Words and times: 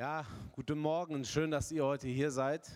Ja, 0.00 0.24
guten 0.52 0.78
Morgen, 0.78 1.26
schön, 1.26 1.50
dass 1.50 1.70
ihr 1.70 1.84
heute 1.84 2.08
hier 2.08 2.30
seid. 2.30 2.66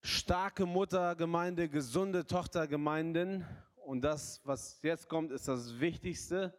Starke 0.00 0.64
Muttergemeinde, 0.64 1.68
gesunde 1.68 2.24
Tochtergemeinden 2.24 3.44
und 3.84 4.00
das, 4.00 4.40
was 4.44 4.80
jetzt 4.80 5.06
kommt, 5.06 5.32
ist 5.32 5.48
das 5.48 5.80
Wichtigste, 5.80 6.58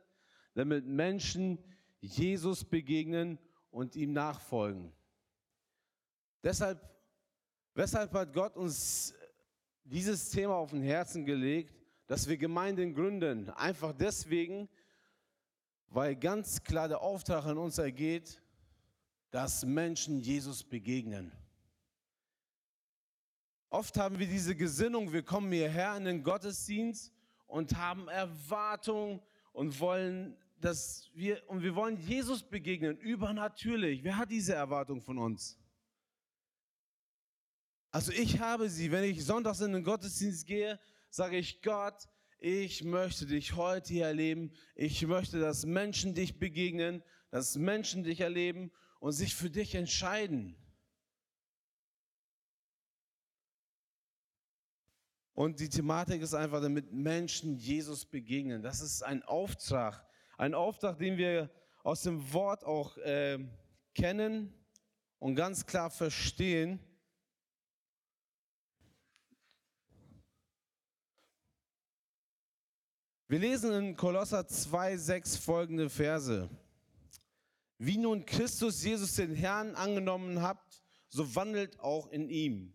damit 0.53 0.85
Menschen 0.85 1.57
Jesus 1.99 2.63
begegnen 2.63 3.39
und 3.71 3.95
ihm 3.95 4.13
nachfolgen. 4.13 4.93
Deshalb, 6.43 6.79
weshalb 7.73 8.13
hat 8.13 8.33
Gott 8.33 8.55
uns 8.55 9.15
dieses 9.83 10.29
Thema 10.29 10.57
auf 10.57 10.69
den 10.69 10.83
Herzen 10.83 11.25
gelegt, 11.25 11.73
dass 12.05 12.29
wir 12.29 12.37
Gemeinden 12.37 12.93
gründen? 12.93 13.49
Einfach 13.49 13.93
deswegen, 13.93 14.69
weil 15.89 16.15
ganz 16.15 16.63
klar 16.63 16.87
der 16.87 17.01
Auftrag 17.01 17.45
an 17.45 17.57
uns 17.57 17.77
ergeht, 17.77 18.41
dass 19.31 19.65
Menschen 19.65 20.19
Jesus 20.19 20.63
begegnen. 20.63 21.31
Oft 23.69 23.97
haben 23.97 24.17
wir 24.17 24.27
diese 24.27 24.55
Gesinnung, 24.55 25.11
wir 25.11 25.23
kommen 25.23 25.51
hierher 25.51 25.97
in 25.97 26.05
den 26.05 26.23
Gottesdienst 26.23 27.11
und 27.47 27.75
haben 27.75 28.07
Erwartungen 28.07 29.21
und 29.51 29.79
wollen, 29.79 30.37
dass 30.59 31.09
wir, 31.13 31.41
und 31.49 31.61
wir 31.63 31.75
wollen 31.75 31.97
Jesus 31.97 32.43
begegnen, 32.43 32.97
übernatürlich. 32.97 34.03
Wer 34.03 34.17
hat 34.17 34.31
diese 34.31 34.53
Erwartung 34.53 35.01
von 35.01 35.17
uns? 35.17 35.57
Also 37.91 38.11
ich 38.11 38.39
habe 38.39 38.69
sie, 38.69 38.91
wenn 38.91 39.03
ich 39.03 39.25
sonntags 39.25 39.59
in 39.61 39.73
den 39.73 39.83
Gottesdienst 39.83 40.45
gehe, 40.45 40.79
sage 41.09 41.37
ich, 41.37 41.61
Gott, 41.61 42.07
ich 42.39 42.83
möchte 42.83 43.25
dich 43.25 43.55
heute 43.55 43.93
hier 43.93 44.05
erleben. 44.05 44.51
Ich 44.75 45.05
möchte, 45.05 45.39
dass 45.39 45.65
Menschen 45.65 46.13
dich 46.13 46.37
begegnen, 46.37 47.03
dass 47.31 47.55
Menschen 47.55 48.03
dich 48.03 48.21
erleben 48.21 48.71
und 48.99 49.11
sich 49.13 49.35
für 49.35 49.49
dich 49.49 49.75
entscheiden. 49.75 50.55
Und 55.33 55.59
die 55.59 55.69
Thematik 55.69 56.21
ist 56.21 56.33
einfach, 56.33 56.61
damit 56.61 56.91
Menschen 56.91 57.57
Jesus 57.57 58.05
begegnen. 58.05 58.63
Das 58.63 58.81
ist 58.81 59.03
ein 59.03 59.21
Auftrag. 59.23 60.03
Ein 60.37 60.55
Auftrag, 60.55 60.97
den 60.97 61.17
wir 61.17 61.51
aus 61.83 62.01
dem 62.01 62.33
Wort 62.33 62.63
auch 62.63 62.97
äh, 62.97 63.37
kennen 63.93 64.53
und 65.19 65.35
ganz 65.35 65.65
klar 65.65 65.91
verstehen. 65.91 66.79
Wir 73.29 73.39
lesen 73.39 73.73
in 73.73 73.97
Kolosser 73.97 74.47
2, 74.47 74.95
6 74.95 75.35
folgende 75.35 75.89
Verse. 75.89 76.49
Wie 77.77 77.97
nun 77.97 78.25
Christus 78.25 78.81
Jesus 78.81 79.15
den 79.15 79.35
Herrn 79.35 79.75
angenommen 79.75 80.41
habt, 80.41 80.81
so 81.09 81.35
wandelt 81.35 81.77
auch 81.81 82.07
in 82.07 82.29
ihm. 82.29 82.73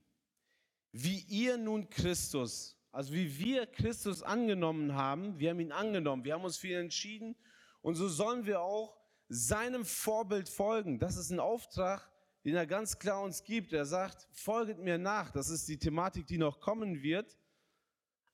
Wie 0.92 1.20
ihr 1.20 1.56
nun 1.56 1.88
Christus, 1.88 2.76
also 2.90 3.14
wie 3.14 3.38
wir 3.38 3.64
Christus 3.64 4.22
angenommen 4.22 4.94
haben, 4.94 5.38
wir 5.38 5.48
haben 5.48 5.60
ihn 5.60 5.72
angenommen, 5.72 6.22
wir 6.22 6.34
haben 6.34 6.44
uns 6.44 6.58
für 6.58 6.68
ihn 6.68 6.80
entschieden 6.80 7.34
und 7.80 7.94
so 7.94 8.06
sollen 8.06 8.44
wir 8.44 8.60
auch 8.60 8.94
seinem 9.30 9.86
Vorbild 9.86 10.50
folgen. 10.50 10.98
Das 10.98 11.16
ist 11.16 11.30
ein 11.30 11.40
Auftrag, 11.40 12.12
den 12.44 12.56
er 12.56 12.66
ganz 12.66 12.98
klar 12.98 13.22
uns 13.22 13.42
gibt. 13.42 13.72
Er 13.72 13.86
sagt, 13.86 14.28
folget 14.32 14.80
mir 14.80 14.98
nach. 14.98 15.30
Das 15.30 15.48
ist 15.48 15.66
die 15.66 15.78
Thematik, 15.78 16.26
die 16.26 16.36
noch 16.36 16.60
kommen 16.60 17.02
wird. 17.02 17.38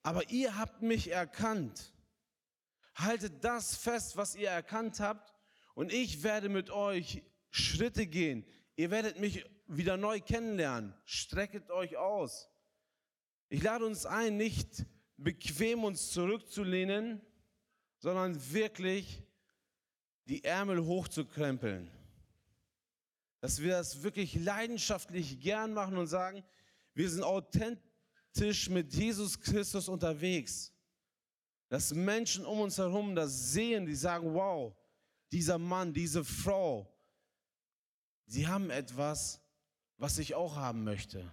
Aber 0.02 0.28
ihr 0.30 0.58
habt 0.58 0.82
mich 0.82 1.12
erkannt. 1.12 1.92
Haltet 2.98 3.44
das 3.44 3.76
fest, 3.76 4.16
was 4.16 4.34
ihr 4.34 4.50
erkannt 4.50 5.00
habt, 5.00 5.32
und 5.74 5.92
ich 5.92 6.24
werde 6.24 6.48
mit 6.48 6.70
euch 6.70 7.22
Schritte 7.50 8.06
gehen. 8.06 8.44
Ihr 8.74 8.90
werdet 8.90 9.20
mich 9.20 9.44
wieder 9.68 9.96
neu 9.96 10.20
kennenlernen. 10.20 10.92
Strecket 11.04 11.70
euch 11.70 11.96
aus. 11.96 12.48
Ich 13.48 13.62
lade 13.62 13.86
uns 13.86 14.04
ein, 14.04 14.36
nicht 14.36 14.84
bequem 15.16 15.84
uns 15.84 16.10
zurückzulehnen, 16.10 17.20
sondern 17.98 18.52
wirklich 18.52 19.22
die 20.24 20.42
Ärmel 20.42 20.84
hochzukrempeln. 20.84 21.90
Dass 23.40 23.62
wir 23.62 23.70
das 23.70 24.02
wirklich 24.02 24.34
leidenschaftlich 24.34 25.40
gern 25.40 25.72
machen 25.74 25.96
und 25.96 26.08
sagen, 26.08 26.44
wir 26.94 27.08
sind 27.08 27.22
authentisch 27.22 28.68
mit 28.68 28.92
Jesus 28.92 29.38
Christus 29.40 29.88
unterwegs. 29.88 30.72
Dass 31.68 31.92
Menschen 31.92 32.46
um 32.46 32.60
uns 32.60 32.78
herum 32.78 33.14
das 33.14 33.52
sehen, 33.52 33.86
die 33.86 33.94
sagen, 33.94 34.32
wow, 34.32 34.74
dieser 35.30 35.58
Mann, 35.58 35.92
diese 35.92 36.24
Frau, 36.24 36.90
sie 38.26 38.46
haben 38.46 38.70
etwas, 38.70 39.40
was 39.98 40.18
ich 40.18 40.34
auch 40.34 40.56
haben 40.56 40.84
möchte. 40.84 41.30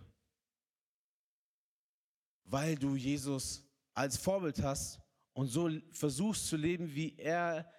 Weil 2.44 2.75
du 2.75 2.95
Jesus 2.95 3.63
als 3.94 4.18
Vorbild 4.18 4.62
hast 4.62 5.00
und 5.34 5.47
so 5.47 5.69
versuchst 5.91 6.47
zu 6.47 6.57
leben, 6.57 6.94
wie 6.94 7.16
er 7.18 7.72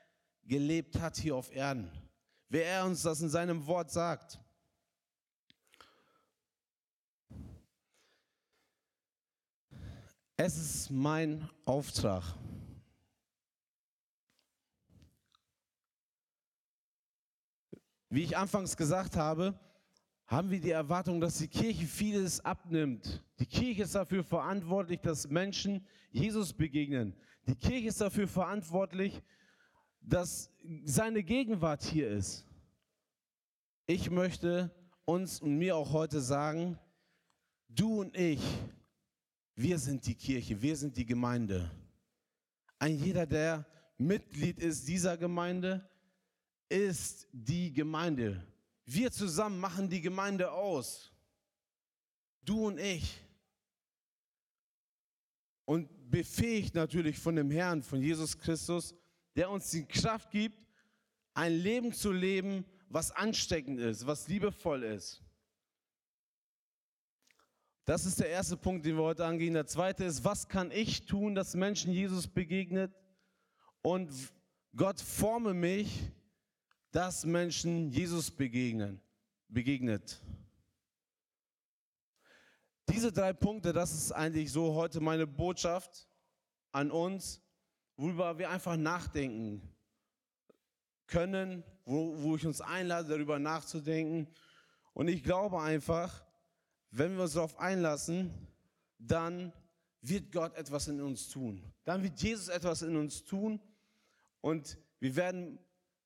gelebt 0.44 0.98
hat 0.98 1.16
hier 1.16 1.36
auf 1.36 1.52
Erden. 1.54 1.90
Wer 2.48 2.66
er 2.66 2.86
uns 2.86 3.02
das 3.02 3.20
in 3.20 3.28
seinem 3.28 3.66
Wort 3.66 3.90
sagt. 3.90 4.38
Es 10.38 10.56
ist 10.56 10.90
mein 10.90 11.48
Auftrag. 11.64 12.22
Wie 18.16 18.22
ich 18.22 18.34
anfangs 18.34 18.78
gesagt 18.78 19.14
habe, 19.14 19.60
haben 20.26 20.50
wir 20.50 20.58
die 20.58 20.70
Erwartung, 20.70 21.20
dass 21.20 21.36
die 21.36 21.48
Kirche 21.48 21.84
vieles 21.84 22.42
abnimmt. 22.42 23.22
Die 23.38 23.44
Kirche 23.44 23.82
ist 23.82 23.94
dafür 23.94 24.24
verantwortlich, 24.24 25.00
dass 25.02 25.28
Menschen 25.28 25.84
Jesus 26.12 26.54
begegnen. 26.54 27.14
Die 27.46 27.54
Kirche 27.54 27.88
ist 27.88 28.00
dafür 28.00 28.26
verantwortlich, 28.26 29.22
dass 30.00 30.50
seine 30.84 31.22
Gegenwart 31.22 31.82
hier 31.82 32.08
ist. 32.08 32.46
Ich 33.86 34.10
möchte 34.10 34.74
uns 35.04 35.42
und 35.42 35.58
mir 35.58 35.76
auch 35.76 35.92
heute 35.92 36.22
sagen, 36.22 36.78
du 37.68 38.00
und 38.00 38.16
ich, 38.16 38.40
wir 39.56 39.78
sind 39.78 40.06
die 40.06 40.14
Kirche, 40.14 40.62
wir 40.62 40.74
sind 40.74 40.96
die 40.96 41.04
Gemeinde. 41.04 41.70
Ein 42.78 42.96
jeder, 42.96 43.26
der 43.26 43.66
Mitglied 43.98 44.58
ist 44.58 44.88
dieser 44.88 45.18
Gemeinde, 45.18 45.86
ist 46.68 47.28
die 47.32 47.72
Gemeinde. 47.72 48.44
Wir 48.84 49.10
zusammen 49.10 49.58
machen 49.58 49.88
die 49.88 50.00
Gemeinde 50.00 50.50
aus. 50.50 51.12
Du 52.42 52.66
und 52.66 52.78
ich. 52.78 53.20
Und 55.64 55.88
befähigt 56.10 56.74
natürlich 56.74 57.18
von 57.18 57.34
dem 57.34 57.50
Herrn, 57.50 57.82
von 57.82 58.00
Jesus 58.00 58.38
Christus, 58.38 58.94
der 59.34 59.50
uns 59.50 59.70
die 59.70 59.84
Kraft 59.84 60.30
gibt, 60.30 60.56
ein 61.34 61.52
Leben 61.52 61.92
zu 61.92 62.12
leben, 62.12 62.64
was 62.88 63.10
ansteckend 63.10 63.80
ist, 63.80 64.06
was 64.06 64.28
liebevoll 64.28 64.84
ist. 64.84 65.22
Das 67.84 68.04
ist 68.04 68.18
der 68.18 68.30
erste 68.30 68.56
Punkt, 68.56 68.84
den 68.84 68.96
wir 68.96 69.04
heute 69.04 69.24
angehen. 69.24 69.54
Der 69.54 69.66
zweite 69.66 70.04
ist, 70.04 70.24
was 70.24 70.48
kann 70.48 70.70
ich 70.70 71.06
tun, 71.06 71.34
dass 71.34 71.54
Menschen 71.54 71.92
Jesus 71.92 72.26
begegnet? 72.26 72.92
Und 73.82 74.12
Gott 74.74 75.00
forme 75.00 75.54
mich, 75.54 76.10
dass 76.90 77.24
Menschen 77.24 77.90
Jesus 77.90 78.30
begegnen, 78.30 79.00
begegnet. 79.48 80.20
Diese 82.88 83.12
drei 83.12 83.32
Punkte, 83.32 83.72
das 83.72 83.92
ist 83.92 84.12
eigentlich 84.12 84.52
so 84.52 84.74
heute 84.74 85.00
meine 85.00 85.26
Botschaft 85.26 86.08
an 86.72 86.90
uns, 86.90 87.42
worüber 87.96 88.38
wir 88.38 88.50
einfach 88.50 88.76
nachdenken 88.76 89.62
können, 91.06 91.64
wo, 91.84 92.20
wo 92.22 92.36
ich 92.36 92.46
uns 92.46 92.60
einlade, 92.60 93.08
darüber 93.08 93.38
nachzudenken. 93.38 94.28
Und 94.92 95.08
ich 95.08 95.22
glaube 95.22 95.60
einfach, 95.60 96.24
wenn 96.90 97.16
wir 97.16 97.24
uns 97.24 97.34
darauf 97.34 97.58
einlassen, 97.58 98.32
dann 98.98 99.52
wird 100.00 100.32
Gott 100.32 100.54
etwas 100.56 100.88
in 100.88 101.00
uns 101.00 101.28
tun. 101.28 101.62
Dann 101.84 102.02
wird 102.02 102.20
Jesus 102.20 102.48
etwas 102.48 102.82
in 102.82 102.96
uns 102.96 103.24
tun 103.24 103.60
und 104.40 104.78
wir 105.00 105.16
werden 105.16 105.58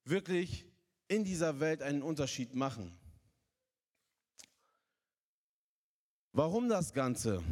wirklich 0.04 0.69
in 1.10 1.24
dieser 1.24 1.58
Welt 1.58 1.82
einen 1.82 2.02
Unterschied 2.02 2.54
machen. 2.54 2.96
Warum 6.32 6.68
das 6.68 6.92
Ganze? 6.92 7.42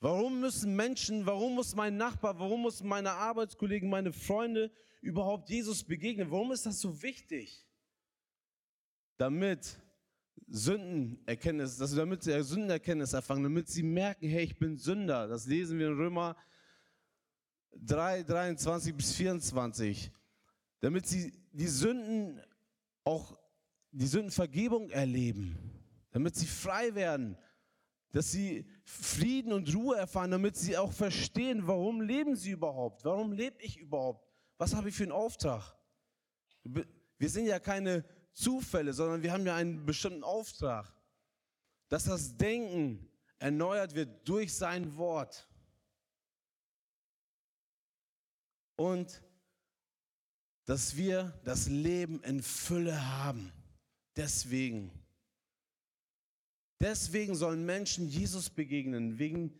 Warum 0.00 0.40
müssen 0.40 0.74
Menschen, 0.74 1.24
warum 1.24 1.54
muss 1.54 1.76
mein 1.76 1.96
Nachbar, 1.96 2.40
warum 2.40 2.62
muss 2.62 2.82
meine 2.82 3.12
Arbeitskollegen, 3.12 3.88
meine 3.88 4.12
Freunde 4.12 4.72
überhaupt 5.02 5.48
Jesus 5.50 5.84
begegnen? 5.84 6.32
Warum 6.32 6.50
ist 6.50 6.66
das 6.66 6.80
so 6.80 7.00
wichtig? 7.00 7.64
Damit 9.18 9.78
Sündenerkenntnis, 10.48 11.76
dass 11.76 11.94
damit 11.94 12.24
sie 12.24 12.42
Sündenerkenntnis 12.42 13.12
erfangen, 13.12 13.44
damit 13.44 13.68
sie 13.68 13.84
merken, 13.84 14.28
hey, 14.28 14.42
ich 14.42 14.58
bin 14.58 14.76
Sünder. 14.76 15.28
Das 15.28 15.46
lesen 15.46 15.78
wir 15.78 15.88
in 15.88 15.96
Römer 15.96 16.34
3, 17.76 18.24
23 18.24 18.96
bis 18.96 19.12
24. 19.14 20.10
Damit 20.80 21.06
sie 21.06 21.32
die 21.52 21.68
Sünden 21.68 22.40
auch 23.04 23.38
die 23.92 24.06
Sündenvergebung 24.06 24.90
erleben, 24.90 25.58
damit 26.10 26.36
sie 26.36 26.46
frei 26.46 26.94
werden, 26.94 27.36
dass 28.12 28.32
sie 28.32 28.66
Frieden 28.84 29.52
und 29.52 29.74
Ruhe 29.74 29.96
erfahren, 29.96 30.32
damit 30.32 30.56
sie 30.56 30.76
auch 30.76 30.92
verstehen, 30.92 31.66
warum 31.66 32.00
leben 32.00 32.36
sie 32.36 32.50
überhaupt, 32.50 33.04
warum 33.04 33.32
lebe 33.32 33.60
ich 33.62 33.78
überhaupt, 33.78 34.26
was 34.58 34.74
habe 34.74 34.88
ich 34.88 34.94
für 34.94 35.04
einen 35.04 35.12
Auftrag. 35.12 35.76
Wir 36.64 37.28
sind 37.28 37.46
ja 37.46 37.58
keine 37.58 38.04
Zufälle, 38.32 38.92
sondern 38.92 39.22
wir 39.22 39.32
haben 39.32 39.46
ja 39.46 39.56
einen 39.56 39.86
bestimmten 39.86 40.24
Auftrag, 40.24 40.92
dass 41.88 42.04
das 42.04 42.36
Denken 42.36 43.08
erneuert 43.38 43.94
wird 43.94 44.28
durch 44.28 44.54
sein 44.54 44.96
Wort. 44.96 45.48
Und 48.76 49.22
dass 50.70 50.94
wir 50.96 51.36
das 51.42 51.66
Leben 51.66 52.22
in 52.22 52.40
Fülle 52.40 53.04
haben. 53.16 53.52
Deswegen. 54.14 54.92
Deswegen 56.78 57.34
sollen 57.34 57.66
Menschen 57.66 58.08
Jesus 58.08 58.48
begegnen, 58.50 59.18
wegen 59.18 59.52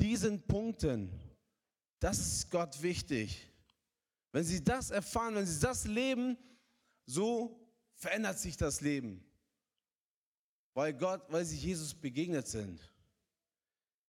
diesen 0.00 0.40
Punkten. 0.46 1.10
Das 2.00 2.18
ist 2.18 2.50
Gott 2.50 2.80
wichtig. 2.80 3.46
Wenn 4.30 4.44
sie 4.44 4.64
das 4.64 4.90
erfahren, 4.90 5.34
wenn 5.34 5.44
sie 5.44 5.60
das 5.60 5.86
leben, 5.86 6.38
so 7.04 7.60
verändert 7.92 8.38
sich 8.38 8.56
das 8.56 8.80
Leben. 8.80 9.22
Weil 10.72 10.94
Gott, 10.94 11.20
weil 11.28 11.44
sie 11.44 11.58
Jesus 11.58 11.92
begegnet 11.92 12.48
sind. 12.48 12.80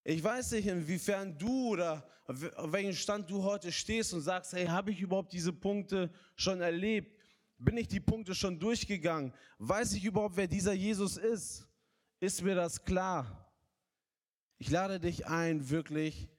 Ich 0.04 0.24
weiß 0.24 0.52
nicht, 0.52 0.68
inwiefern 0.68 1.38
du 1.38 1.70
oder 1.70 2.08
auf 2.26 2.72
welchem 2.72 2.94
Stand 2.94 3.30
du 3.30 3.44
heute 3.44 3.72
stehst 3.72 4.14
und 4.14 4.22
sagst, 4.22 4.54
hey, 4.54 4.66
habe 4.66 4.92
ich 4.92 5.02
überhaupt 5.02 5.34
diese 5.34 5.54
Punkte 5.54 6.12
schon 6.36 6.62
erlebt? 6.62 7.20
Bin 7.58 7.78
ich 7.78 7.88
die 7.88 8.00
Punkte 8.00 8.36
schon 8.36 8.60
durchgegangen? 8.60 9.34
Weiß 9.58 9.94
ich 9.94 10.04
überhaupt, 10.04 10.36
wer 10.36 10.48
dieser 10.48 10.74
Jesus 10.74 11.18
ist? 11.18 11.68
Ist 12.20 12.42
mir 12.42 12.56
das 12.56 12.84
klar? 12.84 13.52
Ich 14.58 14.70
lade 14.70 15.00
dich 15.00 15.28
ein, 15.28 15.70
wirklich 15.70 16.30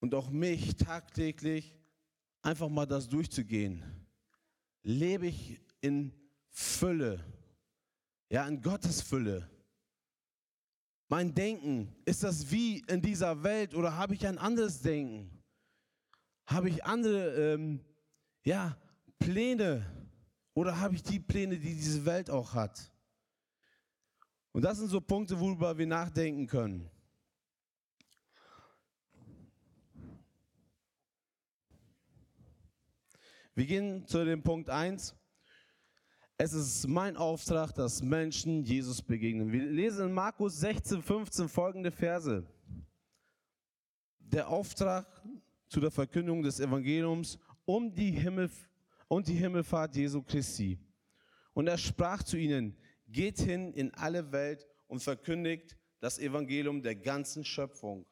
und 0.00 0.14
auch 0.14 0.30
mich 0.30 0.76
tagtäglich 0.76 1.74
einfach 2.42 2.68
mal 2.68 2.86
das 2.86 3.08
durchzugehen. 3.08 3.82
Lebe 4.82 5.26
ich 5.26 5.60
in 5.80 6.12
Fülle, 6.48 7.24
ja, 8.30 8.46
in 8.46 8.62
Gottes 8.62 9.02
Fülle. 9.02 9.50
Mein 11.08 11.34
Denken, 11.34 11.94
ist 12.04 12.24
das 12.24 12.50
wie 12.50 12.80
in 12.88 13.00
dieser 13.00 13.42
Welt 13.44 13.74
oder 13.74 13.96
habe 13.96 14.14
ich 14.14 14.26
ein 14.26 14.38
anderes 14.38 14.80
Denken? 14.80 15.30
Habe 16.46 16.68
ich 16.68 16.84
andere 16.84 17.54
ähm, 17.54 17.80
ja, 18.44 18.76
Pläne 19.18 19.86
oder 20.54 20.80
habe 20.80 20.94
ich 20.96 21.02
die 21.02 21.20
Pläne, 21.20 21.58
die 21.58 21.74
diese 21.74 22.04
Welt 22.04 22.28
auch 22.28 22.54
hat? 22.54 22.92
Und 24.50 24.62
das 24.62 24.78
sind 24.78 24.88
so 24.88 25.00
Punkte, 25.00 25.38
worüber 25.38 25.76
wir 25.78 25.86
nachdenken 25.86 26.46
können. 26.46 26.90
Wir 33.54 33.66
gehen 33.66 34.06
zu 34.06 34.24
dem 34.24 34.42
Punkt 34.42 34.70
1. 34.70 35.14
Es 36.38 36.52
ist 36.52 36.86
mein 36.86 37.16
Auftrag, 37.16 37.72
dass 37.72 38.02
Menschen 38.02 38.62
Jesus 38.62 39.00
begegnen. 39.00 39.50
Wir 39.50 39.64
lesen 39.64 40.08
in 40.08 40.12
Markus 40.12 40.60
16, 40.60 41.02
15 41.02 41.48
folgende 41.48 41.90
Verse. 41.90 42.46
Der 44.18 44.46
Auftrag 44.46 45.06
zu 45.66 45.80
der 45.80 45.90
Verkündigung 45.90 46.42
des 46.42 46.60
Evangeliums 46.60 47.38
um 47.64 47.94
die 47.94 48.10
Himmel 48.10 48.50
und 49.08 49.28
die 49.28 49.34
Himmelfahrt 49.34 49.96
Jesu 49.96 50.22
Christi. 50.22 50.78
Und 51.54 51.68
er 51.68 51.78
sprach 51.78 52.22
zu 52.22 52.36
ihnen, 52.36 52.76
geht 53.08 53.38
hin 53.38 53.72
in 53.72 53.94
alle 53.94 54.30
Welt 54.30 54.66
und 54.88 55.02
verkündigt 55.02 55.78
das 56.00 56.18
Evangelium 56.18 56.82
der 56.82 56.96
ganzen 56.96 57.46
Schöpfung. 57.46 58.04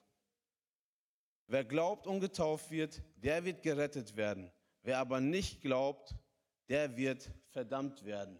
Wer 1.46 1.66
glaubt 1.66 2.06
und 2.06 2.20
getauft 2.20 2.70
wird, 2.70 3.02
der 3.16 3.44
wird 3.44 3.62
gerettet 3.62 4.16
werden. 4.16 4.50
Wer 4.82 4.98
aber 4.98 5.20
nicht 5.20 5.60
glaubt, 5.60 6.16
der 6.70 6.96
wird 6.96 7.30
verdammt 7.54 8.04
werden. 8.04 8.36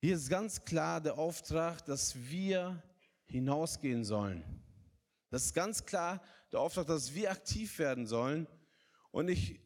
Hier 0.00 0.16
ist 0.16 0.30
ganz 0.30 0.64
klar 0.64 1.02
der 1.02 1.18
Auftrag, 1.18 1.84
dass 1.84 2.16
wir 2.16 2.82
hinausgehen 3.26 4.02
sollen. 4.02 4.42
Das 5.28 5.44
ist 5.44 5.54
ganz 5.54 5.84
klar 5.84 6.22
der 6.50 6.60
Auftrag, 6.60 6.86
dass 6.86 7.14
wir 7.14 7.30
aktiv 7.30 7.78
werden 7.78 8.06
sollen. 8.06 8.48
Und 9.10 9.28
ich 9.28 9.60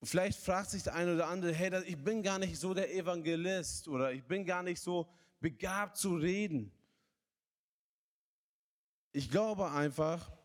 Vielleicht 0.00 0.38
fragt 0.38 0.70
sich 0.70 0.84
der 0.84 0.94
eine 0.94 1.14
oder 1.14 1.26
andere, 1.26 1.52
hey, 1.52 1.82
ich 1.84 1.96
bin 1.96 2.22
gar 2.22 2.38
nicht 2.38 2.56
so 2.56 2.72
der 2.72 2.94
Evangelist 2.94 3.88
oder 3.88 4.12
ich 4.12 4.22
bin 4.22 4.44
gar 4.44 4.62
nicht 4.62 4.80
so 4.80 5.08
begabt 5.40 5.96
zu 5.96 6.14
reden. 6.14 6.70
Ich 9.10 9.28
glaube 9.28 9.68
einfach, 9.72 10.37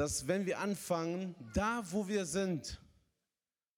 dass 0.00 0.26
wenn 0.26 0.46
wir 0.46 0.58
anfangen, 0.58 1.34
da 1.52 1.84
wo 1.90 2.08
wir 2.08 2.24
sind, 2.24 2.80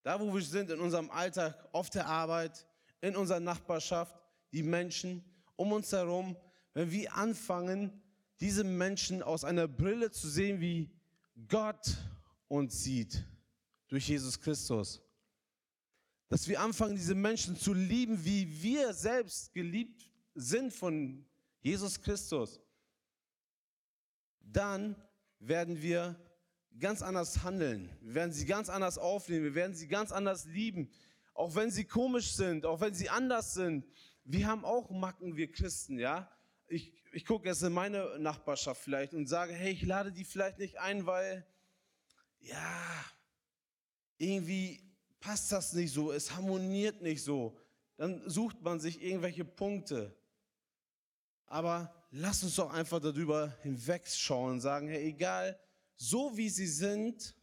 da 0.04 0.20
wo 0.20 0.32
wir 0.32 0.40
sind 0.40 0.70
in 0.70 0.78
unserem 0.78 1.10
Alltag, 1.10 1.68
auf 1.72 1.90
der 1.90 2.06
Arbeit, 2.06 2.64
in 3.00 3.16
unserer 3.16 3.40
Nachbarschaft, 3.40 4.16
die 4.52 4.62
Menschen 4.62 5.24
um 5.56 5.72
uns 5.72 5.90
herum, 5.90 6.36
wenn 6.74 6.92
wir 6.92 7.12
anfangen, 7.16 8.00
diese 8.38 8.62
Menschen 8.62 9.20
aus 9.20 9.44
einer 9.44 9.66
Brille 9.66 10.12
zu 10.12 10.28
sehen, 10.28 10.60
wie 10.60 10.92
Gott 11.48 11.96
uns 12.46 12.84
sieht, 12.84 13.24
durch 13.88 14.08
Jesus 14.08 14.38
Christus. 14.38 15.02
Dass 16.28 16.46
wir 16.46 16.60
anfangen, 16.60 16.94
diese 16.94 17.16
Menschen 17.16 17.56
zu 17.56 17.74
lieben, 17.74 18.24
wie 18.24 18.62
wir 18.62 18.94
selbst 18.94 19.52
geliebt 19.52 20.08
sind 20.36 20.72
von 20.72 21.26
Jesus 21.62 22.00
Christus. 22.00 22.60
Dann 24.38 24.94
werden 25.42 25.82
wir 25.82 26.16
ganz 26.78 27.02
anders 27.02 27.42
handeln. 27.42 27.90
Wir 28.00 28.14
werden 28.14 28.32
sie 28.32 28.46
ganz 28.46 28.68
anders 28.68 28.96
aufnehmen. 28.96 29.44
Wir 29.44 29.54
werden 29.54 29.74
sie 29.74 29.88
ganz 29.88 30.12
anders 30.12 30.46
lieben. 30.46 30.90
Auch 31.34 31.54
wenn 31.54 31.70
sie 31.70 31.84
komisch 31.84 32.32
sind, 32.32 32.64
auch 32.64 32.80
wenn 32.80 32.94
sie 32.94 33.08
anders 33.08 33.54
sind. 33.54 33.84
Wir 34.24 34.46
haben 34.46 34.64
auch 34.64 34.90
Macken, 34.90 35.36
wir 35.36 35.50
Christen, 35.50 35.98
ja. 35.98 36.30
Ich, 36.68 36.92
ich 37.12 37.26
gucke 37.26 37.48
jetzt 37.48 37.62
in 37.62 37.72
meine 37.72 38.18
Nachbarschaft 38.18 38.80
vielleicht 38.80 39.14
und 39.14 39.26
sage, 39.26 39.52
hey, 39.52 39.72
ich 39.72 39.82
lade 39.82 40.12
die 40.12 40.24
vielleicht 40.24 40.58
nicht 40.58 40.78
ein, 40.78 41.06
weil, 41.06 41.44
ja, 42.38 43.04
irgendwie 44.16 44.80
passt 45.20 45.50
das 45.50 45.72
nicht 45.72 45.92
so, 45.92 46.12
es 46.12 46.34
harmoniert 46.34 47.02
nicht 47.02 47.22
so. 47.22 47.58
Dann 47.96 48.22
sucht 48.28 48.62
man 48.62 48.80
sich 48.80 49.02
irgendwelche 49.02 49.44
Punkte. 49.44 50.16
Aber 51.52 51.92
lass 52.12 52.42
uns 52.42 52.56
doch 52.56 52.72
einfach 52.72 52.98
darüber 52.98 53.54
hinwegschauen 53.60 54.52
und 54.52 54.60
sagen, 54.62 54.88
hey, 54.88 55.08
egal, 55.08 55.60
so 55.96 56.34
wie 56.34 56.48
sie 56.48 56.66
sind, 56.66 57.36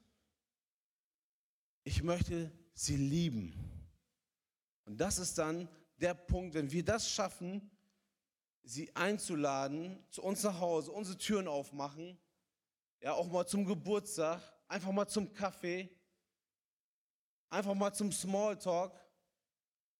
ich 1.83 2.01
möchte 2.01 2.51
sie 2.73 2.95
lieben. 2.97 3.53
Und 4.85 4.97
das 4.97 5.19
ist 5.19 5.37
dann 5.37 5.69
der 5.97 6.15
Punkt, 6.15 6.55
wenn 6.55 6.71
wir 6.71 6.83
das 6.83 7.07
schaffen, 7.07 7.69
sie 8.63 8.95
einzuladen, 8.95 10.03
zu 10.09 10.23
uns 10.23 10.41
nach 10.41 10.59
Hause, 10.59 10.91
unsere 10.91 11.19
Türen 11.19 11.47
aufmachen, 11.47 12.17
ja, 13.01 13.13
auch 13.13 13.27
mal 13.27 13.45
zum 13.45 13.63
Geburtstag, 13.63 14.41
einfach 14.67 14.91
mal 14.91 15.07
zum 15.07 15.31
Kaffee, 15.35 15.87
einfach 17.51 17.75
mal 17.75 17.93
zum 17.93 18.11
Smalltalk, 18.11 18.91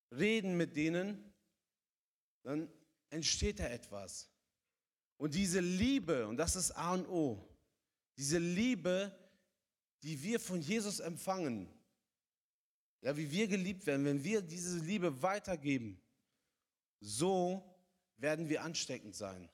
reden 0.10 0.58
mit 0.58 0.76
denen, 0.76 1.32
dann 2.42 2.74
entsteht 3.10 3.60
da 3.60 3.66
etwas. 3.66 4.30
Und 5.18 5.34
diese 5.36 5.60
Liebe, 5.60 6.28
und 6.28 6.38
das 6.38 6.56
ist 6.56 6.72
A 6.72 6.94
und 6.94 7.08
O, 7.08 7.46
diese 8.18 8.38
Liebe, 8.38 9.16
die 10.04 10.22
wir 10.24 10.40
von 10.40 10.62
Jesus 10.62 11.00
empfangen, 11.00 11.68
ja, 13.02 13.16
wie 13.16 13.30
wir 13.32 13.48
geliebt 13.48 13.86
werden, 13.86 14.06
wenn 14.06 14.24
wir 14.24 14.42
diese 14.42 14.78
Liebe 14.80 15.22
weitergeben, 15.22 16.02
so 17.00 17.64
werden 18.18 18.50
wir 18.50 18.64
ansteckend 18.64 19.16
sein. 19.16 19.50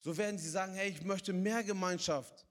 So 0.00 0.16
werden 0.16 0.38
sie 0.38 0.48
sagen, 0.48 0.74
hey, 0.74 0.90
ich 0.90 1.02
möchte 1.02 1.32
mehr 1.32 1.64
Gemeinschaft 1.64 2.46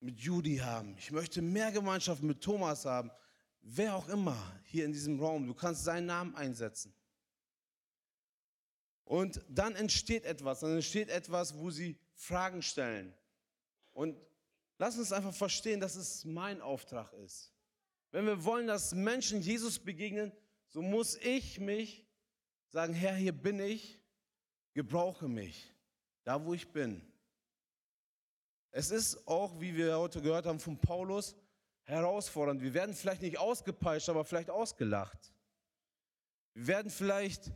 mit 0.00 0.18
Judy 0.18 0.56
haben. 0.56 0.96
Ich 0.98 1.12
möchte 1.12 1.40
mehr 1.40 1.70
Gemeinschaft 1.70 2.22
mit 2.22 2.40
Thomas 2.40 2.84
haben. 2.84 3.10
Wer 3.60 3.94
auch 3.94 4.08
immer 4.08 4.36
hier 4.64 4.84
in 4.84 4.92
diesem 4.92 5.20
Raum. 5.20 5.46
Du 5.46 5.54
kannst 5.54 5.84
seinen 5.84 6.06
Namen 6.06 6.34
einsetzen. 6.34 6.92
Und 9.04 9.44
dann 9.48 9.74
entsteht 9.74 10.24
etwas. 10.24 10.60
Dann 10.60 10.74
entsteht 10.74 11.08
etwas, 11.08 11.56
wo 11.56 11.70
sie 11.70 11.98
Fragen 12.14 12.62
stellen. 12.62 13.14
Und 13.92 14.18
lass 14.78 14.96
uns 14.98 15.12
einfach 15.12 15.34
verstehen, 15.34 15.80
dass 15.80 15.96
es 15.96 16.24
mein 16.24 16.60
Auftrag 16.60 17.12
ist. 17.14 17.52
Wenn 18.10 18.26
wir 18.26 18.44
wollen, 18.44 18.66
dass 18.66 18.94
Menschen 18.94 19.40
Jesus 19.40 19.78
begegnen, 19.78 20.32
so 20.68 20.82
muss 20.82 21.16
ich 21.16 21.58
mich 21.58 22.06
sagen, 22.68 22.94
Herr, 22.94 23.14
hier 23.14 23.32
bin 23.32 23.60
ich, 23.60 24.00
gebrauche 24.72 25.28
mich, 25.28 25.72
da 26.24 26.44
wo 26.44 26.54
ich 26.54 26.70
bin. 26.72 27.02
Es 28.70 28.90
ist 28.90 29.26
auch, 29.28 29.60
wie 29.60 29.76
wir 29.76 29.98
heute 29.98 30.22
gehört 30.22 30.46
haben 30.46 30.58
von 30.58 30.78
Paulus, 30.78 31.36
herausfordernd. 31.84 32.62
Wir 32.62 32.72
werden 32.72 32.94
vielleicht 32.94 33.22
nicht 33.22 33.38
ausgepeitscht, 33.38 34.08
aber 34.08 34.24
vielleicht 34.24 34.50
ausgelacht. 34.50 35.32
Wir 36.54 36.66
werden 36.68 36.90
vielleicht 36.90 37.52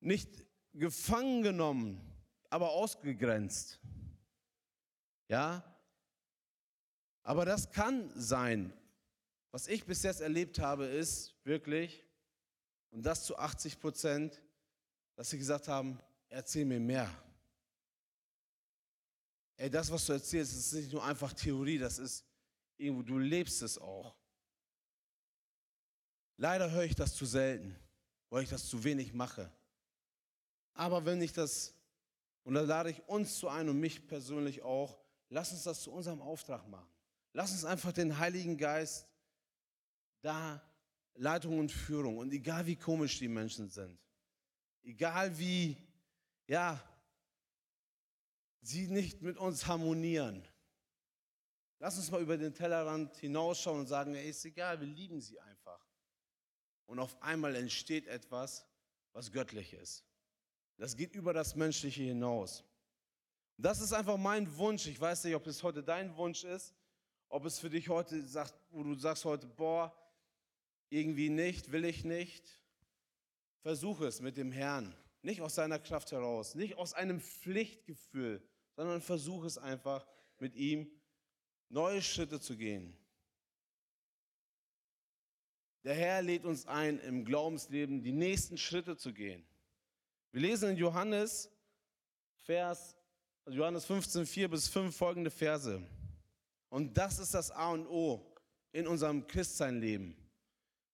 nicht 0.00 0.44
gefangen 0.72 1.42
genommen, 1.42 2.00
aber 2.48 2.70
ausgegrenzt. 2.70 3.80
Ja? 5.28 5.64
Aber 7.22 7.44
das 7.44 7.70
kann 7.70 8.10
sein. 8.14 8.72
Was 9.50 9.68
ich 9.68 9.84
bis 9.84 10.02
jetzt 10.02 10.20
erlebt 10.20 10.58
habe, 10.58 10.86
ist 10.86 11.34
wirklich, 11.44 12.04
und 12.90 13.02
das 13.02 13.24
zu 13.24 13.36
80 13.36 13.80
Prozent, 13.80 14.42
dass 15.16 15.30
sie 15.30 15.38
gesagt 15.38 15.68
haben, 15.68 15.98
erzähl 16.28 16.64
mir 16.64 16.80
mehr. 16.80 17.10
Ey, 19.56 19.70
das, 19.70 19.90
was 19.90 20.06
du 20.06 20.14
erzählst, 20.14 20.56
ist 20.56 20.72
nicht 20.72 20.92
nur 20.92 21.04
einfach 21.04 21.32
Theorie, 21.32 21.78
das 21.78 21.98
ist 21.98 22.24
irgendwo, 22.76 23.02
du 23.02 23.18
lebst 23.18 23.60
es 23.62 23.76
auch. 23.76 24.16
Leider 26.36 26.70
höre 26.70 26.84
ich 26.84 26.94
das 26.94 27.14
zu 27.14 27.26
selten, 27.26 27.76
weil 28.30 28.44
ich 28.44 28.48
das 28.48 28.66
zu 28.66 28.82
wenig 28.82 29.12
mache. 29.12 29.52
Aber 30.74 31.04
wenn 31.04 31.20
ich 31.20 31.32
das, 31.32 31.74
und 32.44 32.54
da 32.54 32.62
lade 32.62 32.90
ich 32.90 33.02
uns 33.08 33.38
zu 33.38 33.48
ein 33.48 33.68
und 33.68 33.78
mich 33.80 34.06
persönlich 34.06 34.62
auch, 34.62 34.98
lass 35.28 35.52
uns 35.52 35.64
das 35.64 35.82
zu 35.82 35.92
unserem 35.92 36.20
Auftrag 36.22 36.66
machen. 36.68 36.88
Lass 37.32 37.52
uns 37.52 37.64
einfach 37.64 37.92
den 37.92 38.18
Heiligen 38.18 38.56
Geist 38.56 39.06
da 40.22 40.62
Leitung 41.14 41.58
und 41.58 41.70
Führung. 41.70 42.18
Und 42.18 42.32
egal 42.32 42.66
wie 42.66 42.76
komisch 42.76 43.18
die 43.18 43.28
Menschen 43.28 43.68
sind, 43.68 43.98
egal 44.82 45.38
wie, 45.38 45.76
ja, 46.46 46.82
sie 48.62 48.88
nicht 48.88 49.22
mit 49.22 49.38
uns 49.38 49.66
harmonieren. 49.66 50.46
Lass 51.78 51.96
uns 51.96 52.10
mal 52.10 52.20
über 52.20 52.36
den 52.36 52.54
Tellerrand 52.54 53.16
hinausschauen 53.16 53.80
und 53.80 53.86
sagen, 53.86 54.14
ey, 54.14 54.28
ist 54.28 54.44
egal, 54.44 54.80
wir 54.80 54.86
lieben 54.86 55.20
sie 55.20 55.40
einfach. 55.40 55.80
Und 56.86 56.98
auf 56.98 57.22
einmal 57.22 57.54
entsteht 57.54 58.06
etwas, 58.06 58.66
was 59.12 59.32
göttlich 59.32 59.72
ist. 59.72 60.04
Das 60.80 60.96
geht 60.96 61.14
über 61.14 61.34
das 61.34 61.54
Menschliche 61.54 62.04
hinaus. 62.04 62.64
Das 63.58 63.82
ist 63.82 63.92
einfach 63.92 64.16
mein 64.16 64.56
Wunsch. 64.56 64.86
Ich 64.86 64.98
weiß 64.98 65.24
nicht, 65.24 65.34
ob 65.34 65.46
es 65.46 65.62
heute 65.62 65.84
dein 65.84 66.16
Wunsch 66.16 66.42
ist, 66.42 66.74
ob 67.28 67.44
es 67.44 67.58
für 67.58 67.68
dich 67.68 67.90
heute 67.90 68.26
sagt, 68.26 68.54
wo 68.70 68.82
du 68.82 68.94
sagst 68.94 69.26
heute, 69.26 69.46
boah, 69.46 69.94
irgendwie 70.88 71.28
nicht, 71.28 71.70
will 71.70 71.84
ich 71.84 72.02
nicht. 72.06 72.62
Versuche 73.60 74.06
es 74.06 74.22
mit 74.22 74.38
dem 74.38 74.52
Herrn. 74.52 74.96
Nicht 75.20 75.42
aus 75.42 75.54
seiner 75.54 75.78
Kraft 75.78 76.12
heraus, 76.12 76.54
nicht 76.54 76.78
aus 76.78 76.94
einem 76.94 77.20
Pflichtgefühl, 77.20 78.42
sondern 78.74 79.02
versuche 79.02 79.46
es 79.48 79.58
einfach 79.58 80.06
mit 80.38 80.54
ihm 80.56 80.90
neue 81.68 82.00
Schritte 82.00 82.40
zu 82.40 82.56
gehen. 82.56 82.96
Der 85.84 85.94
Herr 85.94 86.22
lädt 86.22 86.46
uns 86.46 86.64
ein, 86.64 86.98
im 87.00 87.26
Glaubensleben 87.26 88.02
die 88.02 88.12
nächsten 88.12 88.56
Schritte 88.56 88.96
zu 88.96 89.12
gehen. 89.12 89.44
Wir 90.32 90.42
lesen 90.42 90.70
in 90.70 90.76
Johannes, 90.76 91.50
Vers, 92.44 92.96
also 93.44 93.58
Johannes 93.58 93.84
15, 93.84 94.26
4 94.26 94.48
bis 94.48 94.68
5 94.68 94.96
folgende 94.96 95.30
Verse. 95.30 95.82
Und 96.68 96.96
das 96.96 97.18
ist 97.18 97.34
das 97.34 97.50
A 97.50 97.70
und 97.72 97.86
O 97.88 98.24
in 98.72 98.86
unserem 98.86 99.26
Christseinleben. 99.26 100.16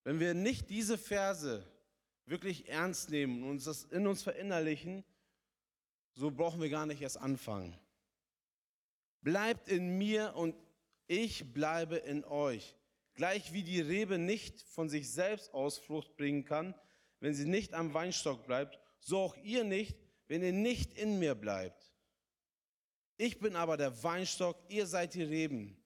Wenn 0.04 0.20
wir 0.20 0.32
nicht 0.32 0.70
diese 0.70 0.96
Verse 0.96 1.66
wirklich 2.24 2.68
ernst 2.68 3.10
nehmen 3.10 3.42
und 3.42 3.50
uns 3.50 3.64
das 3.64 3.84
in 3.84 4.06
uns 4.06 4.22
verinnerlichen, 4.22 5.04
so 6.14 6.30
brauchen 6.30 6.62
wir 6.62 6.70
gar 6.70 6.86
nicht 6.86 7.02
erst 7.02 7.18
anfangen. 7.18 7.78
Bleibt 9.20 9.68
in 9.68 9.98
mir 9.98 10.34
und 10.34 10.54
ich 11.08 11.52
bleibe 11.52 11.96
in 11.96 12.24
euch. 12.24 12.74
Gleich 13.14 13.52
wie 13.52 13.62
die 13.62 13.80
Rebe 13.80 14.18
nicht 14.18 14.62
von 14.62 14.88
sich 14.88 15.10
selbst 15.10 15.52
aus 15.52 15.78
Frucht 15.78 16.16
bringen 16.16 16.44
kann, 16.44 16.74
wenn 17.20 17.34
sie 17.34 17.46
nicht 17.46 17.74
am 17.74 17.92
Weinstock 17.92 18.46
bleibt, 18.46 18.78
so 19.06 19.20
auch 19.20 19.36
ihr 19.36 19.62
nicht, 19.62 19.96
wenn 20.26 20.42
ihr 20.42 20.52
nicht 20.52 20.92
in 20.98 21.20
mir 21.20 21.36
bleibt. 21.36 21.92
Ich 23.16 23.38
bin 23.38 23.54
aber 23.54 23.76
der 23.76 24.02
Weinstock, 24.02 24.56
ihr 24.68 24.86
seid 24.86 25.14
die 25.14 25.22
Reben. 25.22 25.76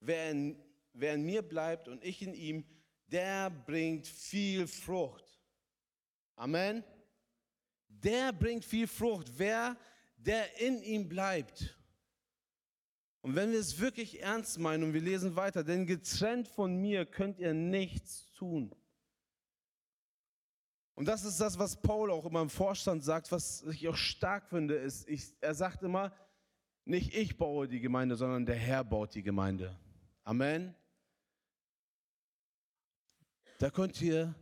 Wer 0.00 0.32
in, 0.32 0.62
wer 0.92 1.14
in 1.14 1.24
mir 1.24 1.42
bleibt 1.42 1.86
und 1.86 2.02
ich 2.04 2.20
in 2.20 2.34
ihm, 2.34 2.64
der 3.06 3.48
bringt 3.48 4.06
viel 4.08 4.66
Frucht. 4.66 5.24
Amen. 6.34 6.82
Der 7.88 8.32
bringt 8.32 8.64
viel 8.64 8.88
Frucht. 8.88 9.30
Wer, 9.36 9.76
der 10.16 10.60
in 10.60 10.82
ihm 10.82 11.08
bleibt. 11.08 11.78
Und 13.22 13.36
wenn 13.36 13.52
wir 13.52 13.60
es 13.60 13.78
wirklich 13.78 14.20
ernst 14.20 14.58
meinen 14.58 14.82
und 14.82 14.94
wir 14.94 15.00
lesen 15.00 15.36
weiter, 15.36 15.62
denn 15.62 15.86
getrennt 15.86 16.48
von 16.48 16.76
mir 16.76 17.06
könnt 17.06 17.38
ihr 17.38 17.54
nichts 17.54 18.30
tun. 18.32 18.74
Und 20.94 21.06
das 21.06 21.24
ist 21.24 21.40
das, 21.40 21.58
was 21.58 21.80
Paul 21.80 22.10
auch 22.10 22.24
immer 22.24 22.42
im 22.42 22.50
Vorstand 22.50 23.02
sagt, 23.02 23.32
was 23.32 23.62
ich 23.64 23.88
auch 23.88 23.96
stark 23.96 24.48
finde, 24.48 24.74
ist, 24.74 25.08
ich, 25.08 25.34
er 25.40 25.54
sagt 25.54 25.82
immer, 25.82 26.12
nicht 26.84 27.14
ich 27.14 27.36
baue 27.36 27.66
die 27.66 27.80
Gemeinde, 27.80 28.16
sondern 28.16 28.46
der 28.46 28.56
Herr 28.56 28.84
baut 28.84 29.14
die 29.14 29.22
Gemeinde. 29.22 29.76
Amen. 30.22 30.74
Da 33.58 33.70
könnt 33.70 34.00
ihr 34.00 34.34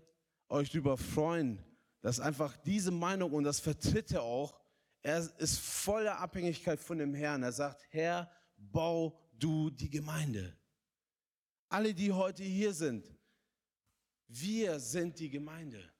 euch 0.48 0.70
darüber 0.70 0.96
freuen, 0.96 1.64
dass 2.00 2.20
einfach 2.20 2.56
diese 2.58 2.90
Meinung, 2.90 3.32
und 3.32 3.44
das 3.44 3.60
vertritt 3.60 4.10
er 4.12 4.22
auch, 4.22 4.60
er 5.02 5.18
ist 5.38 5.58
voller 5.58 6.18
Abhängigkeit 6.18 6.78
von 6.78 6.98
dem 6.98 7.14
Herrn. 7.14 7.42
Er 7.42 7.52
sagt, 7.52 7.86
Herr, 7.90 8.30
bau 8.56 9.18
du 9.32 9.70
die 9.70 9.90
Gemeinde. 9.90 10.56
Alle, 11.68 11.94
die 11.94 12.12
heute 12.12 12.42
hier 12.42 12.72
sind, 12.72 13.10
wir 14.28 14.78
sind 14.78 15.18
die 15.18 15.30
Gemeinde. 15.30 15.90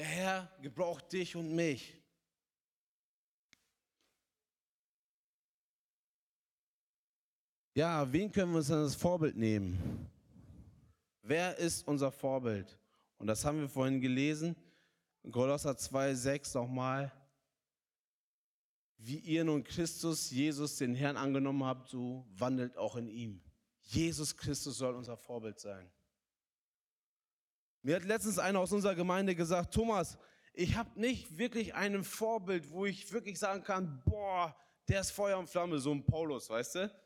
Der 0.00 0.08
Herr 0.08 0.50
gebraucht 0.62 1.12
dich 1.12 1.36
und 1.36 1.54
mich. 1.54 1.94
Ja, 7.74 8.10
wen 8.10 8.32
können 8.32 8.52
wir 8.52 8.60
uns 8.60 8.70
als 8.70 8.94
Vorbild 8.94 9.36
nehmen? 9.36 10.08
Wer 11.20 11.54
ist 11.58 11.86
unser 11.86 12.10
Vorbild? 12.10 12.78
Und 13.18 13.26
das 13.26 13.44
haben 13.44 13.60
wir 13.60 13.68
vorhin 13.68 14.00
gelesen. 14.00 14.56
In 15.22 15.32
Kolosser 15.32 15.72
2,6 15.72 16.56
nochmal. 16.56 17.12
Wie 18.96 19.18
ihr 19.18 19.44
nun 19.44 19.62
Christus, 19.62 20.30
Jesus, 20.30 20.78
den 20.78 20.94
Herrn 20.94 21.18
angenommen 21.18 21.64
habt, 21.64 21.90
so 21.90 22.24
wandelt 22.38 22.78
auch 22.78 22.96
in 22.96 23.06
ihm. 23.06 23.42
Jesus 23.82 24.34
Christus 24.34 24.78
soll 24.78 24.94
unser 24.94 25.18
Vorbild 25.18 25.60
sein. 25.60 25.90
Mir 27.82 27.96
hat 27.96 28.04
letztens 28.04 28.38
einer 28.38 28.60
aus 28.60 28.72
unserer 28.72 28.94
Gemeinde 28.94 29.34
gesagt, 29.34 29.72
Thomas, 29.74 30.18
ich 30.52 30.76
habe 30.76 30.98
nicht 31.00 31.38
wirklich 31.38 31.74
ein 31.74 32.04
Vorbild, 32.04 32.70
wo 32.70 32.84
ich 32.84 33.10
wirklich 33.12 33.38
sagen 33.38 33.62
kann, 33.62 34.02
boah, 34.04 34.54
der 34.88 35.00
ist 35.00 35.12
Feuer 35.12 35.38
und 35.38 35.48
Flamme, 35.48 35.78
so 35.78 35.92
ein 35.92 36.04
Paulus, 36.04 36.50
weißt 36.50 36.74
du? 36.74 37.00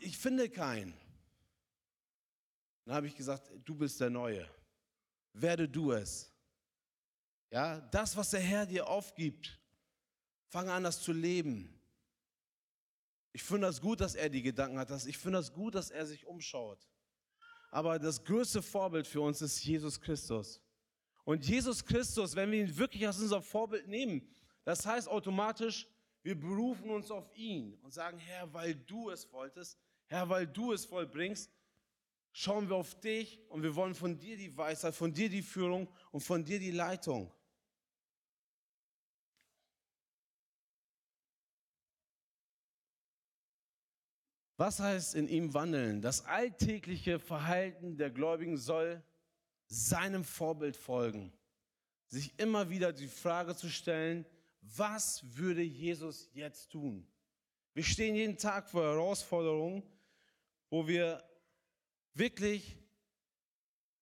Ich 0.00 0.16
finde 0.18 0.48
keinen. 0.48 0.94
Dann 2.84 2.94
habe 2.94 3.06
ich 3.06 3.16
gesagt, 3.16 3.50
du 3.64 3.74
bist 3.74 4.00
der 4.00 4.10
Neue. 4.10 4.48
Werde 5.32 5.68
du 5.68 5.92
es. 5.92 6.32
Ja, 7.50 7.80
das, 7.80 8.16
was 8.16 8.30
der 8.30 8.40
Herr 8.40 8.66
dir 8.66 8.86
aufgibt, 8.86 9.58
fange 10.48 10.72
an, 10.72 10.84
das 10.84 11.00
zu 11.00 11.12
leben. 11.12 11.74
Ich 13.32 13.42
finde 13.42 13.66
das 13.66 13.80
gut, 13.80 14.00
dass 14.00 14.14
er 14.14 14.28
die 14.28 14.42
Gedanken 14.42 14.78
hat. 14.78 14.90
Ich 15.06 15.18
finde 15.18 15.38
das 15.38 15.52
gut, 15.52 15.74
dass 15.74 15.90
er 15.90 16.06
sich 16.06 16.26
umschaut. 16.26 16.88
Aber 17.70 17.98
das 17.98 18.22
größte 18.22 18.62
Vorbild 18.62 19.06
für 19.06 19.20
uns 19.20 19.42
ist 19.42 19.62
Jesus 19.64 20.00
Christus. 20.00 20.60
Und 21.24 21.46
Jesus 21.46 21.84
Christus, 21.84 22.34
wenn 22.34 22.50
wir 22.50 22.60
ihn 22.60 22.76
wirklich 22.76 23.06
als 23.06 23.20
unser 23.20 23.42
Vorbild 23.42 23.86
nehmen, 23.86 24.26
das 24.64 24.86
heißt 24.86 25.08
automatisch, 25.08 25.86
wir 26.22 26.38
berufen 26.38 26.90
uns 26.90 27.10
auf 27.10 27.34
ihn 27.36 27.74
und 27.82 27.92
sagen, 27.92 28.18
Herr, 28.18 28.52
weil 28.52 28.74
du 28.74 29.10
es 29.10 29.30
wolltest, 29.32 29.78
Herr, 30.06 30.28
weil 30.28 30.46
du 30.46 30.72
es 30.72 30.84
vollbringst, 30.84 31.50
schauen 32.32 32.68
wir 32.68 32.76
auf 32.76 32.98
dich 33.00 33.40
und 33.48 33.62
wir 33.62 33.74
wollen 33.74 33.94
von 33.94 34.18
dir 34.18 34.36
die 34.36 34.56
Weisheit, 34.56 34.94
von 34.94 35.12
dir 35.12 35.28
die 35.28 35.42
Führung 35.42 35.88
und 36.10 36.20
von 36.20 36.44
dir 36.44 36.58
die 36.58 36.70
Leitung. 36.70 37.32
Was 44.58 44.80
heißt 44.80 45.14
in 45.14 45.28
ihm 45.28 45.54
wandeln? 45.54 46.02
Das 46.02 46.24
alltägliche 46.26 47.20
Verhalten 47.20 47.96
der 47.96 48.10
Gläubigen 48.10 48.56
soll 48.56 49.00
seinem 49.68 50.24
Vorbild 50.24 50.76
folgen. 50.76 51.32
Sich 52.08 52.36
immer 52.40 52.68
wieder 52.68 52.92
die 52.92 53.06
Frage 53.06 53.54
zu 53.54 53.70
stellen, 53.70 54.26
was 54.60 55.22
würde 55.36 55.62
Jesus 55.62 56.28
jetzt 56.32 56.70
tun? 56.70 57.06
Wir 57.72 57.84
stehen 57.84 58.16
jeden 58.16 58.36
Tag 58.36 58.68
vor 58.68 58.82
Herausforderungen, 58.82 59.84
wo 60.70 60.88
wir 60.88 61.22
wirklich 62.14 62.76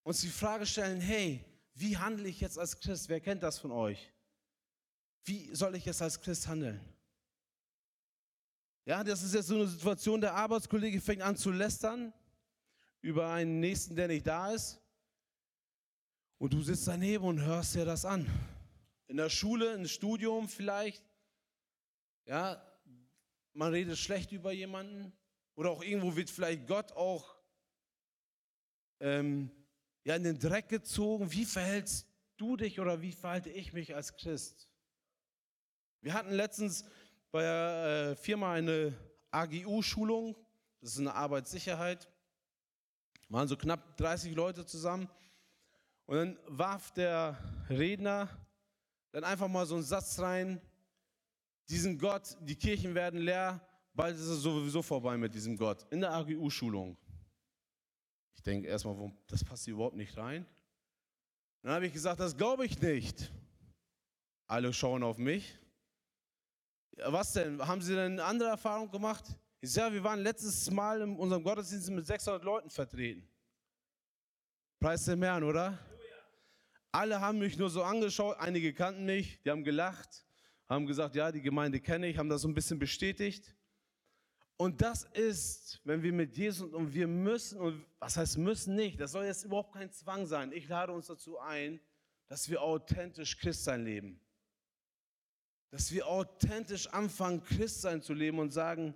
uns 0.05 0.23
die 0.23 0.29
Frage 0.29 0.65
stellen, 0.65 1.03
hey, 1.03 1.45
wie 1.75 1.99
handle 1.99 2.27
ich 2.29 2.41
jetzt 2.41 2.59
als 2.59 2.81
Christ? 2.81 3.11
Wer 3.11 3.21
kennt 3.21 3.43
das 3.43 3.59
von 3.59 3.73
euch? 3.73 4.11
Wie 5.25 5.55
soll 5.55 5.75
ich 5.75 5.85
jetzt 5.85 6.01
als 6.01 6.19
Christ 6.19 6.49
handeln? 6.49 6.81
Ja, 8.88 9.02
das 9.02 9.21
ist 9.25 9.35
jetzt 9.35 9.49
so 9.49 9.57
eine 9.57 9.66
Situation, 9.66 10.21
der 10.21 10.35
Arbeitskollege 10.35 11.00
fängt 11.00 11.21
an 11.21 11.37
zu 11.37 11.50
lästern 11.50 12.14
über 13.00 13.28
einen 13.33 13.59
Nächsten, 13.59 13.97
der 13.97 14.07
nicht 14.07 14.25
da 14.25 14.52
ist. 14.52 14.81
Und 16.38 16.52
du 16.52 16.62
sitzt 16.62 16.87
daneben 16.87 17.25
und 17.25 17.40
hörst 17.40 17.75
dir 17.75 17.85
das 17.85 18.05
an. 18.05 18.31
In 19.09 19.16
der 19.16 19.28
Schule, 19.28 19.75
im 19.75 19.88
Studium 19.88 20.49
vielleicht. 20.49 21.02
Ja, 22.26 22.64
man 23.55 23.73
redet 23.73 23.99
schlecht 23.99 24.31
über 24.31 24.52
jemanden. 24.52 25.12
Oder 25.57 25.71
auch 25.71 25.83
irgendwo 25.83 26.14
wird 26.14 26.31
vielleicht 26.31 26.69
Gott 26.69 26.93
auch 26.93 27.35
ähm, 29.00 29.50
ja, 30.05 30.14
in 30.14 30.23
den 30.23 30.38
Dreck 30.38 30.69
gezogen. 30.69 31.33
Wie 31.33 31.45
verhältst 31.45 32.07
du 32.37 32.57
dich 32.57 32.78
oder 32.78 33.02
wie 33.02 33.11
verhalte 33.11 33.50
ich 33.50 33.73
mich 33.73 33.97
als 33.97 34.14
Christ? 34.16 34.69
Wir 36.02 36.14
hatten 36.14 36.31
letztens 36.31 36.85
bei 37.37 37.43
der 37.43 38.12
äh, 38.12 38.16
Firma 38.16 38.55
eine 38.55 38.95
AGU-Schulung. 39.31 40.35
Das 40.81 40.93
ist 40.93 41.00
eine 41.00 41.12
Arbeitssicherheit. 41.12 42.09
Waren 43.28 43.47
so 43.47 43.59
knapp 43.59 43.95
30 43.99 44.35
Leute 44.35 44.64
zusammen. 44.64 45.07
Und 46.07 46.16
dann 46.16 46.38
warf 46.47 46.93
der 46.93 47.37
Redner 47.69 48.31
dann 49.12 49.23
einfach 49.25 49.49
mal 49.49 49.66
so 49.66 49.75
einen 49.75 49.85
Satz 49.85 50.19
rein, 50.19 50.62
diesen 51.69 51.99
Gott, 51.99 52.38
die 52.40 52.57
Kirchen 52.57 52.95
werden 52.95 53.21
leer, 53.21 53.61
bald 53.93 54.16
ist 54.16 54.28
es 54.28 54.40
sowieso 54.40 54.81
vorbei 54.81 55.19
mit 55.19 55.35
diesem 55.35 55.59
Gott. 55.59 55.87
In 55.90 56.00
der 56.00 56.14
AGU-Schulung. 56.14 56.97
Ich 58.35 58.43
denke 58.43 58.69
erstmal, 58.69 59.12
das 59.26 59.45
passt 59.45 59.66
hier 59.66 59.75
überhaupt 59.75 59.97
nicht 59.97 60.16
rein. 60.16 60.47
Dann 61.61 61.73
habe 61.73 61.87
ich 61.87 61.93
gesagt, 61.93 62.19
das 62.19 62.35
glaube 62.35 62.64
ich 62.64 62.81
nicht. 62.81 63.31
Alle 64.47 64.73
schauen 64.73 65.02
auf 65.02 65.19
mich. 65.19 65.59
Was 67.05 67.33
denn? 67.33 67.61
Haben 67.67 67.83
Sie 67.83 67.95
denn 67.95 68.12
eine 68.12 68.25
andere 68.25 68.49
Erfahrung 68.49 68.91
gemacht? 68.91 69.25
Ich 69.61 69.73
sage, 69.73 69.95
wir 69.95 70.05
waren 70.05 70.21
letztes 70.21 70.71
Mal 70.71 71.03
in 71.03 71.17
unserem 71.17 71.43
Gottesdienst 71.43 71.91
mit 71.91 72.07
600 72.07 72.43
Leuten 72.43 72.71
vertreten. 72.71 73.29
Preis 74.81 75.05
dem 75.05 75.23
Herrn, 75.23 75.45
oder? 75.45 75.79
Alle 76.93 77.21
haben 77.21 77.38
mich 77.38 77.59
nur 77.59 77.69
so 77.69 77.83
angeschaut, 77.83 78.37
einige 78.38 78.73
kannten 78.73 79.05
mich, 79.05 79.43
die 79.43 79.50
haben 79.50 79.65
gelacht, 79.65 80.25
haben 80.69 80.87
gesagt, 80.87 81.15
ja, 81.15 81.31
die 81.31 81.43
Gemeinde 81.43 81.81
kenne 81.81 82.07
ich, 82.07 82.17
haben 82.17 82.31
das 82.31 82.43
so 82.43 82.49
ein 82.49 82.55
bisschen 82.55 82.79
bestätigt. 82.79 83.55
Und 84.57 84.81
das 84.81 85.05
ist, 85.05 85.81
wenn 85.85 86.03
wir 86.03 86.12
mit 86.12 86.35
Jesus 86.35 86.73
und 86.73 86.95
wir 86.95 87.07
müssen, 87.07 87.61
und 87.61 87.85
was 87.99 88.17
heißt 88.17 88.38
müssen 88.38 88.75
nicht, 88.75 88.99
das 88.99 89.12
soll 89.12 89.26
jetzt 89.26 89.45
überhaupt 89.45 89.75
kein 89.75 89.93
Zwang 89.93 90.25
sein. 90.25 90.53
Ich 90.53 90.67
lade 90.69 90.93
uns 90.93 91.09
dazu 91.09 91.38
ein, 91.38 91.79
dass 92.29 92.49
wir 92.49 92.62
authentisch 92.62 93.37
Christsein 93.37 93.85
leben. 93.85 94.25
Dass 95.76 95.92
wir 95.92 96.09
authentisch 96.09 96.87
anfangen, 96.87 97.45
Christsein 97.45 98.00
zu 98.00 98.14
leben 98.14 98.38
und 98.38 98.50
sagen, 98.50 98.95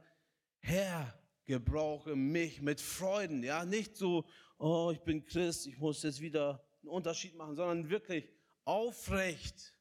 Herr, 0.61 1.15
gebrauche 1.45 2.17
mich 2.17 2.63
mit 2.63 2.81
Freuden. 2.81 3.43
Ja, 3.43 3.67
nicht 3.67 3.99
so, 3.99 4.25
oh, 4.57 4.91
ich 4.91 5.01
bin 5.01 5.23
Christ, 5.27 5.67
ich 5.67 5.77
muss 5.77 6.03
jetzt 6.05 6.23
wieder 6.23 6.67
einen 6.81 6.89
Unterschied 6.89 7.35
machen, 7.35 7.55
sondern 7.55 7.91
wirklich 7.91 8.31
aufrecht 8.65 9.75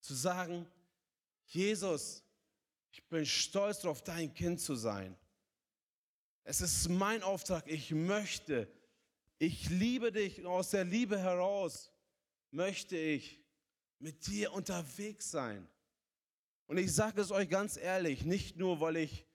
zu 0.00 0.14
sagen, 0.14 0.66
Jesus, 1.44 2.24
ich 2.92 3.06
bin 3.10 3.26
stolz 3.26 3.80
darauf, 3.80 4.00
dein 4.00 4.32
Kind 4.32 4.58
zu 4.58 4.74
sein. 4.74 5.18
Es 6.44 6.62
ist 6.62 6.88
mein 6.88 7.22
Auftrag, 7.22 7.68
ich 7.68 7.90
möchte, 7.90 8.72
ich 9.36 9.68
liebe 9.68 10.10
dich 10.10 10.40
und 10.40 10.46
aus 10.46 10.70
der 10.70 10.84
Liebe 10.84 11.18
heraus 11.18 11.90
möchte 12.50 12.96
ich 12.96 13.38
mit 13.98 14.26
dir 14.26 14.54
unterwegs 14.54 15.30
sein. 15.30 15.68
Und 16.72 16.78
ich 16.78 16.94
sage 16.94 17.20
es 17.20 17.30
euch 17.30 17.50
ganz 17.50 17.76
ehrlich, 17.76 18.24
nicht 18.24 18.56
nur, 18.56 18.80
weil 18.80 18.96
ich 18.96 19.26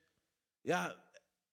ja, 0.63 0.91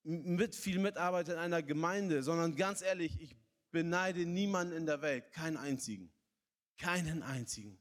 mit 0.03 0.57
viel 0.57 0.79
mitarbeite 0.79 1.33
in 1.33 1.39
einer 1.39 1.63
Gemeinde, 1.63 2.23
sondern 2.23 2.57
ganz 2.57 2.81
ehrlich, 2.81 3.21
ich 3.21 3.37
beneide 3.71 4.25
niemanden 4.25 4.75
in 4.75 4.87
der 4.87 5.03
Welt, 5.03 5.31
keinen 5.33 5.59
einzigen. 5.59 6.11
Keinen 6.79 7.23
einzigen. 7.23 7.79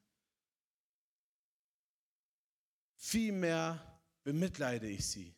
Vielmehr 2.98 4.02
bemitleide 4.26 4.90
ich 4.90 5.08
sie 5.08 5.34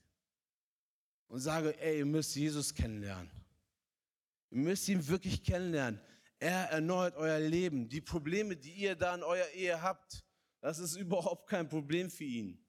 und 1.28 1.42
sage, 1.42 1.80
ey, 1.80 2.00
ihr 2.00 2.06
müsst 2.08 2.36
Jesus 2.36 2.74
kennenlernen. 2.74 3.30
Ihr 4.50 4.58
müsst 4.58 4.88
ihn 4.88 5.08
wirklich 5.08 5.44
kennenlernen. 5.44 6.02
Er 6.40 6.72
erneuert 6.72 7.16
euer 7.16 7.40
Leben. 7.40 7.90
Die 7.90 8.02
Probleme, 8.02 8.58
die 8.58 8.74
ihr 8.74 8.96
da 8.96 9.14
in 9.14 9.22
eurer 9.22 9.52
Ehe 9.52 9.80
habt, 9.84 10.25
das 10.66 10.80
ist 10.80 10.96
überhaupt 10.96 11.48
kein 11.48 11.70
Problem 11.70 12.10
für 12.10 12.24
ihn. 12.24 12.60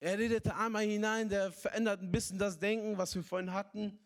Er 0.00 0.18
redete 0.18 0.54
einmal 0.54 0.84
hinein, 0.84 1.30
der 1.30 1.50
verändert 1.50 2.02
ein 2.02 2.12
bisschen 2.12 2.38
das 2.38 2.58
Denken, 2.58 2.98
was 2.98 3.14
wir 3.14 3.24
vorhin 3.24 3.54
hatten. 3.54 3.98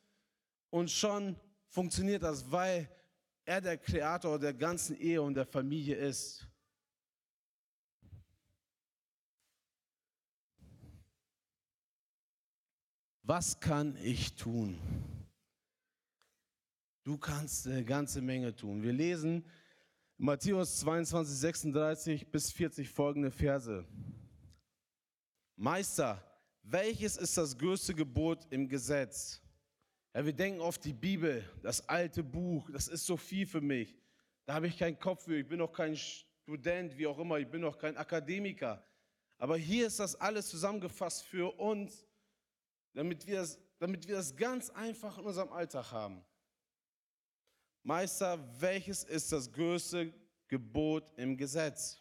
Und 0.70 0.92
schon 0.92 1.34
funktioniert 1.66 2.22
das, 2.22 2.48
weil 2.48 2.88
er 3.44 3.60
der 3.60 3.76
Kreator 3.76 4.38
der 4.38 4.54
ganzen 4.54 4.96
Ehe 4.96 5.20
und 5.20 5.34
der 5.34 5.44
Familie 5.44 5.96
ist. 5.96 6.46
Was 13.24 13.58
kann 13.58 13.96
ich 14.04 14.36
tun? 14.36 14.78
Du 17.02 17.18
kannst 17.18 17.66
eine 17.66 17.84
ganze 17.84 18.22
Menge 18.22 18.54
tun. 18.54 18.84
Wir 18.84 18.92
lesen 18.92 19.44
Matthäus 20.22 20.80
22, 20.80 21.34
36 21.34 22.26
bis 22.30 22.52
40 22.52 22.90
folgende 22.90 23.30
Verse. 23.30 23.86
Meister, 25.56 26.22
welches 26.62 27.16
ist 27.16 27.38
das 27.38 27.56
größte 27.56 27.94
Gebot 27.94 28.46
im 28.50 28.68
Gesetz? 28.68 29.40
Ja, 30.12 30.22
wir 30.22 30.34
denken 30.34 30.60
auf 30.60 30.76
die 30.76 30.92
Bibel, 30.92 31.42
das 31.62 31.88
alte 31.88 32.22
Buch, 32.22 32.68
das 32.70 32.86
ist 32.88 33.06
so 33.06 33.16
viel 33.16 33.46
für 33.46 33.62
mich. 33.62 33.96
Da 34.44 34.52
habe 34.52 34.66
ich 34.66 34.76
keinen 34.76 34.98
Kopf 34.98 35.24
für, 35.24 35.38
ich 35.38 35.48
bin 35.48 35.56
noch 35.56 35.72
kein 35.72 35.96
Student, 35.96 36.98
wie 36.98 37.06
auch 37.06 37.18
immer, 37.18 37.38
ich 37.38 37.48
bin 37.48 37.62
noch 37.62 37.78
kein 37.78 37.96
Akademiker. 37.96 38.84
Aber 39.38 39.56
hier 39.56 39.86
ist 39.86 40.00
das 40.00 40.16
alles 40.16 40.50
zusammengefasst 40.50 41.22
für 41.22 41.58
uns, 41.58 42.06
damit 42.92 43.26
wir 43.26 43.36
das, 43.36 43.58
damit 43.78 44.06
wir 44.06 44.16
das 44.16 44.36
ganz 44.36 44.68
einfach 44.68 45.16
in 45.16 45.24
unserem 45.24 45.50
Alltag 45.50 45.92
haben. 45.92 46.22
Meister, 47.82 48.38
welches 48.60 49.04
ist 49.04 49.32
das 49.32 49.50
größte 49.50 50.12
Gebot 50.48 51.12
im 51.16 51.36
Gesetz? 51.36 52.00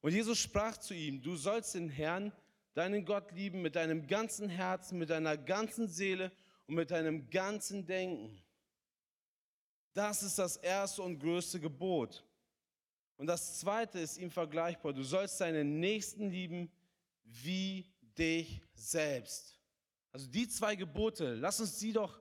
Und 0.00 0.12
Jesus 0.12 0.38
sprach 0.38 0.76
zu 0.78 0.94
ihm, 0.94 1.22
du 1.22 1.36
sollst 1.36 1.74
den 1.74 1.88
Herrn, 1.88 2.32
deinen 2.74 3.04
Gott 3.04 3.30
lieben 3.32 3.62
mit 3.62 3.76
deinem 3.76 4.06
ganzen 4.06 4.48
Herzen, 4.48 4.98
mit 4.98 5.10
deiner 5.10 5.36
ganzen 5.36 5.88
Seele 5.88 6.32
und 6.66 6.74
mit 6.74 6.90
deinem 6.90 7.28
ganzen 7.30 7.86
Denken. 7.86 8.42
Das 9.92 10.22
ist 10.22 10.38
das 10.38 10.56
erste 10.56 11.02
und 11.02 11.18
größte 11.18 11.60
Gebot. 11.60 12.24
Und 13.16 13.26
das 13.26 13.60
zweite 13.60 14.00
ist 14.00 14.16
ihm 14.16 14.30
vergleichbar. 14.30 14.92
Du 14.92 15.02
sollst 15.02 15.40
deinen 15.40 15.78
Nächsten 15.78 16.30
lieben 16.30 16.72
wie 17.24 17.86
dich 18.18 18.60
selbst. 18.74 19.58
Also 20.10 20.26
die 20.26 20.48
zwei 20.48 20.74
Gebote, 20.74 21.34
lass 21.34 21.60
uns 21.60 21.78
die 21.78 21.92
doch 21.92 22.20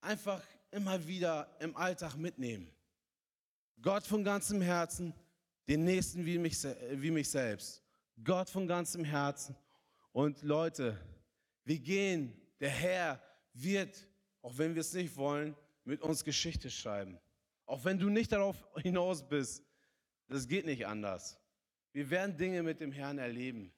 einfach 0.00 0.42
immer 0.74 1.06
wieder 1.06 1.48
im 1.60 1.76
Alltag 1.76 2.16
mitnehmen. 2.16 2.68
Gott 3.80 4.04
von 4.04 4.24
ganzem 4.24 4.60
Herzen, 4.60 5.14
den 5.68 5.84
Nächsten 5.84 6.26
wie 6.26 6.36
mich, 6.36 6.62
wie 6.64 7.12
mich 7.12 7.30
selbst. 7.30 7.82
Gott 8.22 8.50
von 8.50 8.66
ganzem 8.66 9.04
Herzen. 9.04 9.56
Und 10.12 10.42
Leute, 10.42 10.98
wir 11.64 11.78
gehen 11.78 12.40
der 12.60 12.70
Herr 12.70 13.22
wird, 13.52 14.08
auch 14.42 14.58
wenn 14.58 14.74
wir 14.74 14.80
es 14.80 14.92
nicht 14.92 15.16
wollen, 15.16 15.56
mit 15.84 16.02
uns 16.02 16.24
Geschichte 16.24 16.70
schreiben. 16.70 17.20
Auch 17.66 17.84
wenn 17.84 17.98
du 17.98 18.10
nicht 18.10 18.32
darauf 18.32 18.56
hinaus 18.76 19.26
bist, 19.26 19.62
das 20.28 20.48
geht 20.48 20.66
nicht 20.66 20.86
anders. 20.86 21.38
Wir 21.92 22.10
werden 22.10 22.36
Dinge 22.36 22.62
mit 22.64 22.80
dem 22.80 22.90
Herrn 22.90 23.18
erleben. 23.18 23.72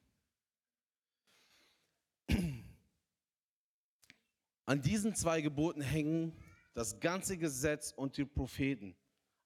An 4.65 4.81
diesen 4.81 5.15
zwei 5.15 5.43
Geboten 5.43 5.83
hängen 5.83 6.33
das 6.77 7.01
ganze 7.01 7.39
Gesetz 7.39 7.91
und 7.91 8.19
die 8.19 8.27
Propheten. 8.27 8.95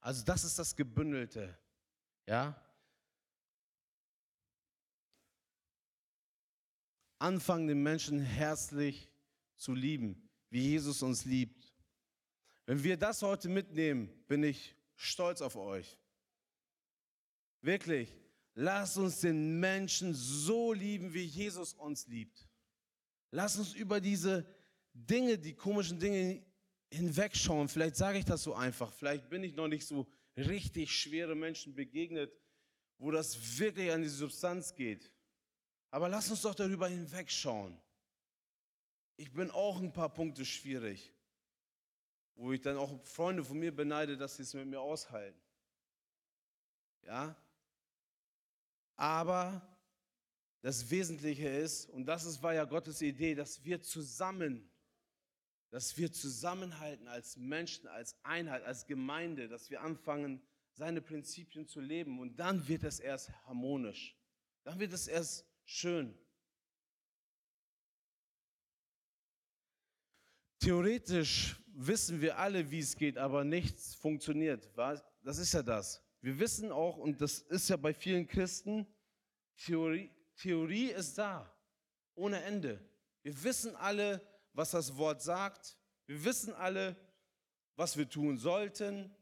Also 0.01 0.25
das 0.25 0.43
ist 0.43 0.59
das 0.59 0.75
Gebündelte. 0.75 1.57
Ja? 2.27 2.61
Anfangen 7.21 7.69
den 7.69 7.85
Menschen 7.85 8.19
herzlich 8.19 9.09
zu 9.55 9.75
lieben, 9.75 10.29
wie 10.49 10.71
Jesus 10.71 11.05
uns 11.05 11.25
liebt. 11.25 11.73
Wenn 12.67 12.83
wir 12.83 12.97
das 12.97 13.23
heute 13.23 13.49
mitnehmen, 13.49 14.11
bin 14.27 14.43
ich 14.43 14.75
stolz 14.97 15.41
auf 15.41 15.55
euch. 15.55 15.97
Wirklich, 17.61 18.13
lasst 18.55 18.99
uns 18.99 19.21
den 19.21 19.61
Menschen 19.61 20.15
so 20.15 20.73
lieben, 20.73 21.15
wie 21.15 21.25
Jesus 21.25 21.75
uns 21.75 22.09
liebt. 22.09 22.49
Lasst 23.31 23.57
uns 23.57 23.73
über 23.73 24.01
diese 24.01 24.45
Dinge, 24.93 25.39
die 25.39 25.55
komischen 25.55 26.01
Dinge 26.01 26.45
hinwegschauen. 26.91 27.69
Vielleicht 27.69 27.97
sage 27.97 28.19
ich 28.19 28.25
das 28.25 28.43
so 28.43 28.55
einfach. 28.55 28.93
Vielleicht 28.93 29.29
bin 29.29 29.45
ich 29.45 29.55
noch 29.55 29.69
nicht 29.69 29.87
so 29.87 30.07
richtig 30.37 30.93
schwere 30.93 31.35
Menschen 31.35 31.75
begegnet, 31.75 32.33
wo 32.99 33.11
das 33.11 33.59
wirklich 33.59 33.91
an 33.91 34.03
die 34.03 34.09
Substanz 34.09 34.75
geht. 34.75 35.11
Aber 35.91 36.09
lass 36.09 36.31
uns 36.31 36.43
doch 36.43 36.55
darüber 36.55 36.89
hinwegschauen. 36.89 37.81
Ich 39.17 39.33
bin 39.33 39.51
auch 39.51 39.81
ein 39.81 39.93
paar 39.93 40.13
Punkte 40.13 40.45
schwierig, 40.45 41.13
wo 42.37 42.53
ich 42.53 42.61
dann 42.61 42.77
auch 42.77 43.05
Freunde 43.05 43.45
von 43.45 43.59
mir 43.59 43.75
beneide, 43.75 44.17
dass 44.17 44.37
sie 44.37 44.43
es 44.43 44.55
mit 44.55 44.67
mir 44.67 44.81
aushalten. 44.81 45.41
Ja? 47.03 47.37
Aber 48.97 49.61
das 50.63 50.91
Wesentliche 50.91 51.49
ist, 51.49 51.87
und 51.91 52.07
das 52.07 52.43
war 52.43 52.55
ja 52.55 52.65
Gottes 52.65 53.01
Idee, 53.03 53.35
dass 53.35 53.65
wir 53.65 53.81
zusammen, 53.83 54.70
dass 55.71 55.97
wir 55.97 56.13
zusammenhalten 56.13 57.07
als 57.09 57.37
Menschen, 57.37 57.87
als 57.89 58.17
Einheit, 58.25 58.65
als 58.65 58.87
Gemeinde, 58.87 59.49
dass 59.49 59.71
wir 59.71 59.81
anfangen, 59.83 60.43
seine 60.73 61.01
Prinzipien 61.01 61.67
zu 61.67 61.81
leben. 61.81 62.19
Und 62.19 62.37
dann 62.37 62.67
wird 62.67 62.85
es 62.85 63.01
erst 63.01 63.31
harmonisch. 63.47 64.17
Dann 64.65 64.79
wird 64.81 64.93
es 64.93 65.07
erst 65.07 65.47
schön. 65.65 66.19
Theoretisch 70.59 71.57
wissen 71.69 72.21
wir 72.21 72.39
alle, 72.39 72.71
wie 72.71 72.81
es 72.81 72.97
geht, 72.97 73.17
aber 73.17 73.45
nichts 73.45 73.95
funktioniert. 73.95 74.69
Das 75.23 75.39
ist 75.39 75.55
ja 75.55 75.63
das. 75.63 76.05
Wir 76.21 76.39
wissen 76.39 76.71
auch, 76.71 76.99
und 76.99 77.21
das 77.21 77.39
ist 77.39 77.71
ja 77.71 77.77
bei 77.77 77.95
vielen 77.95 78.27
Christen, 78.27 78.87
Theorie, 79.57 80.11
Theorie 80.37 80.91
ist 80.91 81.17
da, 81.17 81.51
ohne 82.15 82.43
Ende. 82.43 82.87
Wir 83.23 83.43
wissen 83.43 83.75
alle, 83.77 84.21
was 84.53 84.73
das 84.73 84.97
Wort 84.97 85.23
sagt. 85.23 85.77
Wir 86.07 86.25
wissen 86.25 86.55
alle, 86.55 86.97
was 87.77 87.97
wir 87.97 88.09
tun 88.09 88.37
sollten, 88.39 89.15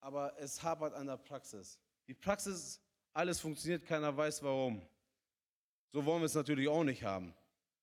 aber 0.00 0.38
es 0.38 0.62
hapert 0.62 0.94
an 0.94 1.06
der 1.06 1.16
Praxis. 1.16 1.78
Die 2.08 2.14
Praxis, 2.14 2.80
alles 3.12 3.40
funktioniert, 3.40 3.84
keiner 3.86 4.16
weiß 4.16 4.42
warum. 4.42 4.82
So 5.92 6.04
wollen 6.04 6.22
wir 6.22 6.26
es 6.26 6.34
natürlich 6.34 6.68
auch 6.68 6.84
nicht 6.84 7.02
haben, 7.02 7.34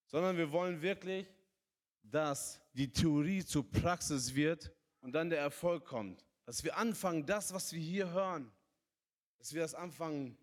sondern 0.05 0.37
wir 0.37 0.51
wollen 0.51 0.81
wirklich, 0.81 1.27
dass 2.03 2.59
die 2.73 2.91
Theorie 2.91 3.43
zur 3.43 3.69
Praxis 3.69 4.33
wird 4.33 4.71
und 5.01 5.11
dann 5.13 5.29
der 5.29 5.39
Erfolg 5.39 5.85
kommt. 5.85 6.23
Dass 6.45 6.63
wir 6.63 6.77
anfangen, 6.77 7.25
das, 7.25 7.53
was 7.53 7.73
wir 7.73 7.81
hier 7.81 8.11
hören, 8.11 8.51
dass 9.39 9.53
wir 9.53 9.61
das 9.61 9.75
anfangen 9.75 10.37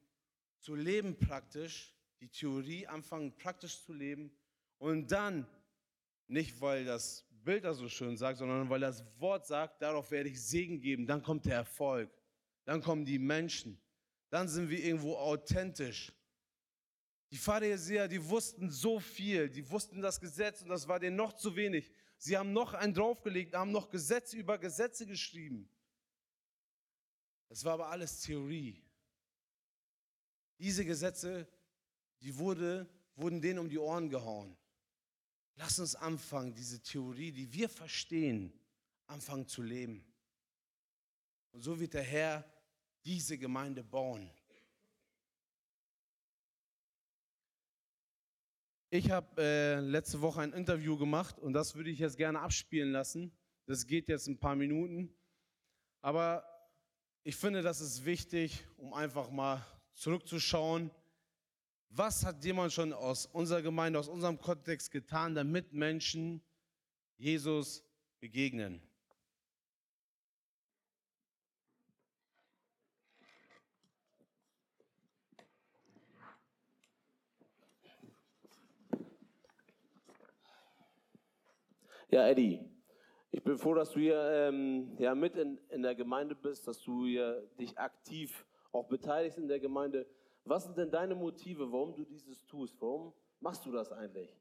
zu 0.58 0.74
leben 0.74 1.18
praktisch, 1.18 1.94
die 2.20 2.28
Theorie 2.28 2.86
anfangen 2.86 3.36
praktisch 3.36 3.82
zu 3.82 3.92
leben 3.92 4.30
und 4.78 5.10
dann, 5.12 5.46
nicht 6.26 6.60
weil 6.60 6.84
das 6.84 7.24
Bild 7.44 7.64
das 7.64 7.78
so 7.78 7.88
schön 7.88 8.16
sagt, 8.16 8.38
sondern 8.38 8.70
weil 8.70 8.80
das 8.80 9.04
Wort 9.18 9.46
sagt, 9.46 9.82
darauf 9.82 10.10
werde 10.10 10.30
ich 10.30 10.42
Segen 10.42 10.80
geben, 10.80 11.06
dann 11.06 11.22
kommt 11.22 11.44
der 11.44 11.56
Erfolg, 11.56 12.10
dann 12.64 12.80
kommen 12.80 13.04
die 13.04 13.18
Menschen, 13.18 13.80
dann 14.30 14.48
sind 14.48 14.70
wir 14.70 14.82
irgendwo 14.82 15.16
authentisch. 15.16 16.12
Die 17.30 17.36
Pharisäer, 17.36 18.08
die 18.08 18.24
wussten 18.28 18.70
so 18.70 19.00
viel, 19.00 19.50
die 19.50 19.68
wussten 19.70 20.00
das 20.00 20.20
Gesetz 20.20 20.62
und 20.62 20.68
das 20.68 20.88
war 20.88 21.00
denen 21.00 21.16
noch 21.16 21.32
zu 21.34 21.54
wenig. 21.56 21.90
Sie 22.16 22.38
haben 22.38 22.52
noch 22.52 22.74
einen 22.74 22.94
draufgelegt, 22.94 23.54
haben 23.54 23.72
noch 23.72 23.90
Gesetze 23.90 24.36
über 24.36 24.56
Gesetze 24.56 25.06
geschrieben. 25.06 25.68
Das 27.48 27.64
war 27.64 27.74
aber 27.74 27.90
alles 27.90 28.20
Theorie. 28.20 28.82
Diese 30.58 30.84
Gesetze, 30.84 31.46
die 32.20 32.36
wurde, 32.38 32.88
wurden 33.16 33.40
denen 33.40 33.58
um 33.58 33.68
die 33.68 33.78
Ohren 33.78 34.08
gehauen. 34.08 34.56
Lass 35.56 35.78
uns 35.78 35.94
anfangen, 35.94 36.54
diese 36.54 36.82
Theorie, 36.82 37.32
die 37.32 37.52
wir 37.52 37.68
verstehen, 37.68 38.52
anfangen 39.06 39.46
zu 39.46 39.62
leben. 39.62 40.04
Und 41.52 41.60
so 41.60 41.78
wird 41.78 41.94
der 41.94 42.02
Herr 42.02 42.44
diese 43.04 43.38
Gemeinde 43.38 43.84
bauen. 43.84 44.30
Ich 48.90 49.10
habe 49.10 49.42
äh, 49.42 49.80
letzte 49.80 50.20
Woche 50.20 50.40
ein 50.40 50.52
Interview 50.52 50.96
gemacht 50.96 51.38
und 51.38 51.52
das 51.52 51.74
würde 51.74 51.90
ich 51.90 51.98
jetzt 51.98 52.16
gerne 52.16 52.40
abspielen 52.40 52.92
lassen. 52.92 53.32
Das 53.66 53.86
geht 53.86 54.08
jetzt 54.08 54.28
ein 54.28 54.38
paar 54.38 54.54
Minuten. 54.54 55.12
Aber 56.00 56.44
ich 57.24 57.36
finde, 57.36 57.62
das 57.62 57.80
ist 57.80 58.04
wichtig, 58.04 58.64
um 58.76 58.92
einfach 58.92 59.30
mal 59.30 59.64
zurückzuschauen. 59.94 60.90
Was 61.96 62.26
hat 62.26 62.44
jemand 62.44 62.72
schon 62.72 62.92
aus 62.92 63.24
unserer 63.26 63.62
Gemeinde, 63.62 64.00
aus 64.00 64.08
unserem 64.08 64.36
Kontext 64.36 64.90
getan, 64.90 65.36
damit 65.36 65.72
Menschen 65.72 66.42
Jesus 67.18 67.84
begegnen? 68.18 68.82
Ja, 82.08 82.26
Eddie, 82.26 82.68
ich 83.30 83.44
bin 83.44 83.56
froh, 83.56 83.74
dass 83.74 83.92
du 83.92 84.00
hier 84.00 84.20
ähm, 84.32 84.96
ja, 84.98 85.14
mit 85.14 85.36
in, 85.36 85.60
in 85.68 85.82
der 85.82 85.94
Gemeinde 85.94 86.34
bist, 86.34 86.66
dass 86.66 86.80
du 86.80 87.06
hier 87.06 87.48
dich 87.56 87.78
aktiv 87.78 88.44
auch 88.72 88.88
beteiligst 88.88 89.38
in 89.38 89.46
der 89.46 89.60
Gemeinde. 89.60 90.08
Was 90.44 90.64
sind 90.64 90.76
denn 90.76 90.90
deine 90.90 91.14
Motive, 91.14 91.70
warum 91.72 91.94
du 91.94 92.04
dieses 92.04 92.44
tust? 92.46 92.80
Warum 92.80 93.12
machst 93.40 93.64
du 93.64 93.72
das 93.72 93.92
eigentlich? 93.92 94.36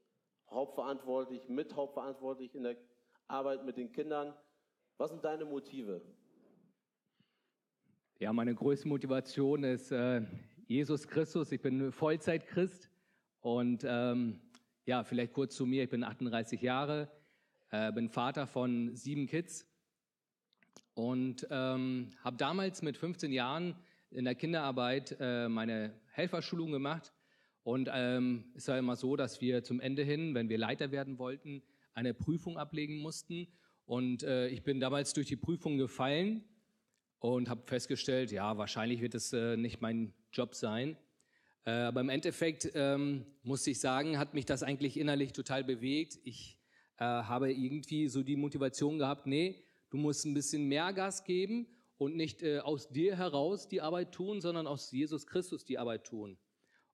Hauptverantwortlich, 0.50 1.48
mit 1.48 1.74
hauptverantwortlich 1.74 2.54
in 2.54 2.64
der 2.64 2.76
Arbeit 3.26 3.64
mit 3.64 3.76
den 3.76 3.90
Kindern. 3.90 4.34
Was 4.98 5.10
sind 5.10 5.24
deine 5.24 5.44
Motive? 5.44 6.02
Ja, 8.18 8.32
meine 8.32 8.54
größte 8.54 8.86
Motivation 8.86 9.64
ist 9.64 9.90
äh, 9.90 10.22
Jesus 10.66 11.08
Christus. 11.08 11.50
Ich 11.52 11.60
bin 11.60 11.90
Vollzeit-Christ 11.90 12.90
und 13.40 13.84
ähm, 13.86 14.40
ja, 14.86 15.02
vielleicht 15.04 15.32
kurz 15.32 15.56
zu 15.56 15.66
mir. 15.66 15.84
Ich 15.84 15.90
bin 15.90 16.04
38 16.04 16.60
Jahre 16.60 17.08
äh, 17.74 17.90
bin 17.90 18.08
Vater 18.08 18.46
von 18.46 18.94
sieben 18.94 19.26
Kids 19.26 19.66
und 20.94 21.44
ähm, 21.50 22.10
habe 22.22 22.36
damals 22.36 22.82
mit 22.82 22.96
15 22.96 23.32
Jahren 23.32 23.74
in 24.14 24.24
der 24.24 24.34
Kinderarbeit 24.34 25.16
äh, 25.18 25.48
meine 25.48 25.92
Helferschulung 26.12 26.70
gemacht. 26.70 27.12
Und 27.64 27.88
ähm, 27.92 28.44
es 28.54 28.68
war 28.68 28.78
immer 28.78 28.96
so, 28.96 29.16
dass 29.16 29.40
wir 29.40 29.64
zum 29.64 29.80
Ende 29.80 30.02
hin, 30.02 30.34
wenn 30.34 30.48
wir 30.48 30.58
Leiter 30.58 30.92
werden 30.92 31.18
wollten, 31.18 31.62
eine 31.94 32.14
Prüfung 32.14 32.56
ablegen 32.56 32.98
mussten. 32.98 33.48
Und 33.86 34.22
äh, 34.22 34.48
ich 34.48 34.62
bin 34.62 34.80
damals 34.80 35.12
durch 35.14 35.26
die 35.26 35.36
Prüfung 35.36 35.78
gefallen 35.78 36.44
und 37.18 37.48
habe 37.48 37.62
festgestellt, 37.66 38.30
ja, 38.30 38.56
wahrscheinlich 38.56 39.00
wird 39.00 39.14
es 39.14 39.32
äh, 39.32 39.56
nicht 39.56 39.80
mein 39.80 40.12
Job 40.32 40.54
sein. 40.54 40.96
Äh, 41.64 41.70
aber 41.70 42.02
im 42.02 42.08
Endeffekt 42.08 42.70
ähm, 42.74 43.24
musste 43.42 43.70
ich 43.70 43.80
sagen, 43.80 44.18
hat 44.18 44.34
mich 44.34 44.44
das 44.44 44.62
eigentlich 44.62 44.98
innerlich 44.98 45.32
total 45.32 45.64
bewegt. 45.64 46.18
Ich 46.24 46.58
äh, 46.98 47.04
habe 47.04 47.52
irgendwie 47.52 48.08
so 48.08 48.22
die 48.22 48.36
Motivation 48.36 48.98
gehabt, 48.98 49.26
nee, 49.26 49.64
du 49.90 49.96
musst 49.96 50.24
ein 50.24 50.34
bisschen 50.34 50.68
mehr 50.68 50.92
Gas 50.92 51.24
geben 51.24 51.66
und 51.96 52.16
nicht 52.16 52.42
äh, 52.42 52.58
aus 52.58 52.88
dir 52.88 53.16
heraus 53.16 53.68
die 53.68 53.80
Arbeit 53.80 54.12
tun, 54.12 54.40
sondern 54.40 54.66
aus 54.66 54.90
Jesus 54.90 55.26
Christus 55.26 55.64
die 55.64 55.78
Arbeit 55.78 56.04
tun. 56.04 56.38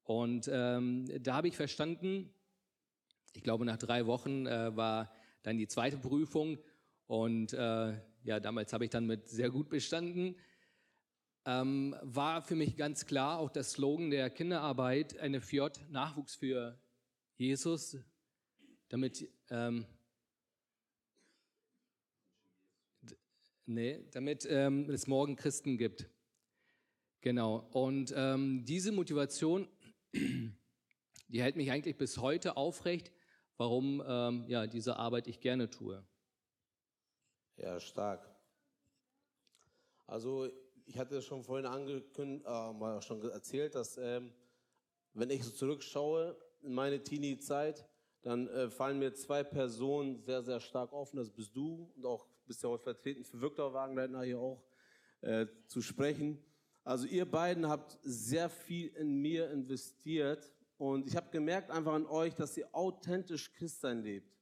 Und 0.03 0.49
ähm, 0.53 1.07
da 1.23 1.35
habe 1.35 1.49
ich 1.49 1.57
verstanden, 1.57 2.35
ich 3.33 3.43
glaube 3.43 3.65
nach 3.65 3.79
drei 3.79 4.07
Wochen 4.07 4.47
äh, 4.47 4.77
war 4.77 5.13
dann 5.43 5.57
die 5.57 5.69
zweite 5.69 5.99
Prüfung 5.99 6.59
und 7.07 7.53
äh, 7.53 7.95
ja, 8.25 8.39
damals 8.41 8.73
habe 8.73 8.85
ich 8.85 8.91
dann 8.91 9.07
mit 9.07 9.29
sehr 9.29 9.51
gut 9.51 9.69
bestanden. 9.69 10.37
Ähm, 11.47 11.97
war 12.03 12.43
für 12.43 12.55
mich 12.55 12.77
ganz 12.77 13.07
klar 13.07 13.39
auch 13.39 13.51
der 13.51 13.65
Slogan 13.65 14.11
der 14.11 14.29
Kinderarbeit, 14.29 15.19
eine 15.19 15.41
FJ, 15.41 15.69
Nachwuchs 15.89 16.35
für 16.35 16.79
Jesus, 17.37 17.97
damit, 18.91 19.27
ähm, 19.49 19.87
nee, 23.71 24.05
damit 24.11 24.47
ähm, 24.51 24.91
es 24.91 25.07
morgen 25.07 25.37
Christen 25.37 25.79
gibt. 25.79 26.09
Genau. 27.21 27.69
Und 27.73 28.13
ähm, 28.17 28.65
diese 28.65 28.93
Motivation, 28.93 29.69
die 30.13 31.43
hält 31.43 31.57
mich 31.57 31.71
eigentlich 31.71 31.97
bis 31.97 32.19
heute 32.19 32.57
aufrecht, 32.57 33.13
warum 33.57 34.03
ähm, 34.07 34.45
ja, 34.49 34.67
diese 34.67 34.97
Arbeit 34.97 35.29
ich 35.29 35.41
gerne 35.41 35.71
tue. 35.71 36.05
Ja, 37.57 37.79
stark. 37.79 38.27
Also 40.07 40.51
ich 40.87 40.99
hatte 40.99 41.23
schon 41.23 41.45
vorhin 41.45 41.67
angekündigt, 41.67 42.47
äh, 42.47 42.73
mal 42.73 43.01
schon 43.03 43.23
erzählt, 43.31 43.75
dass 43.75 43.97
ähm, 43.99 44.33
wenn 45.13 45.31
ich 45.31 45.45
so 45.45 45.51
zurückschaue 45.51 46.37
in 46.63 46.73
meine 46.73 47.03
Teenie-Zeit, 47.03 47.87
dann 48.23 48.49
äh, 48.49 48.71
fallen 48.71 48.99
mir 48.99 49.15
zwei 49.15 49.45
Personen 49.45 50.21
sehr, 50.23 50.43
sehr 50.43 50.61
stark. 50.61 50.93
Und 50.93 51.17
das 51.17 51.31
bist 51.31 51.55
du 51.55 51.91
und 51.95 52.07
auch 52.07 52.27
bist 52.51 52.65
ja 52.65 52.69
heute 52.69 52.83
vertreten 52.83 53.25
für 53.25 53.41
Viktor 53.41 53.73
Wagenleitner 53.73 54.23
hier 54.23 54.41
auch 54.41 54.61
äh, 55.21 55.47
zu 55.69 55.81
sprechen. 55.81 56.43
Also 56.83 57.07
ihr 57.07 57.25
beiden 57.25 57.69
habt 57.69 57.97
sehr 58.03 58.51
viel 58.51 58.89
in 58.97 59.23
mir 59.23 59.53
investiert 59.53 60.53
und 60.77 61.07
ich 61.07 61.15
habe 61.15 61.31
gemerkt 61.31 61.71
einfach 61.71 61.93
an 61.93 62.07
euch, 62.07 62.35
dass 62.35 62.57
ihr 62.57 62.69
authentisch 62.75 63.53
Christsein 63.53 64.03
lebt. 64.03 64.37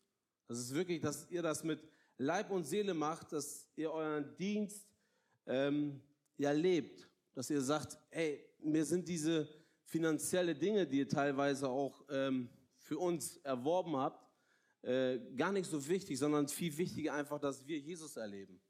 Das 0.46 0.58
ist 0.58 0.72
wirklich, 0.72 1.02
dass 1.02 1.30
ihr 1.30 1.42
das 1.42 1.62
mit 1.62 1.86
Leib 2.16 2.50
und 2.50 2.64
Seele 2.64 2.94
macht, 2.94 3.30
dass 3.34 3.68
ihr 3.76 3.92
euren 3.92 4.34
Dienst 4.38 4.88
ähm, 5.44 6.00
ja 6.38 6.52
lebt, 6.52 7.10
dass 7.34 7.50
ihr 7.50 7.60
sagt, 7.60 7.98
ey, 8.08 8.42
mir 8.60 8.86
sind 8.86 9.06
diese 9.06 9.46
finanzielle 9.84 10.54
Dinge, 10.54 10.86
die 10.86 11.00
ihr 11.00 11.08
teilweise 11.10 11.68
auch 11.68 12.06
ähm, 12.08 12.48
für 12.78 12.96
uns 12.96 13.36
erworben 13.44 13.98
habt, 13.98 14.27
äh, 14.82 15.18
gar 15.36 15.52
nicht 15.52 15.68
so 15.68 15.86
wichtig, 15.88 16.18
sondern 16.18 16.48
viel 16.48 16.76
wichtiger 16.76 17.14
einfach, 17.14 17.38
dass 17.38 17.66
wir 17.66 17.78
Jesus 17.78 18.16
erleben. 18.16 18.60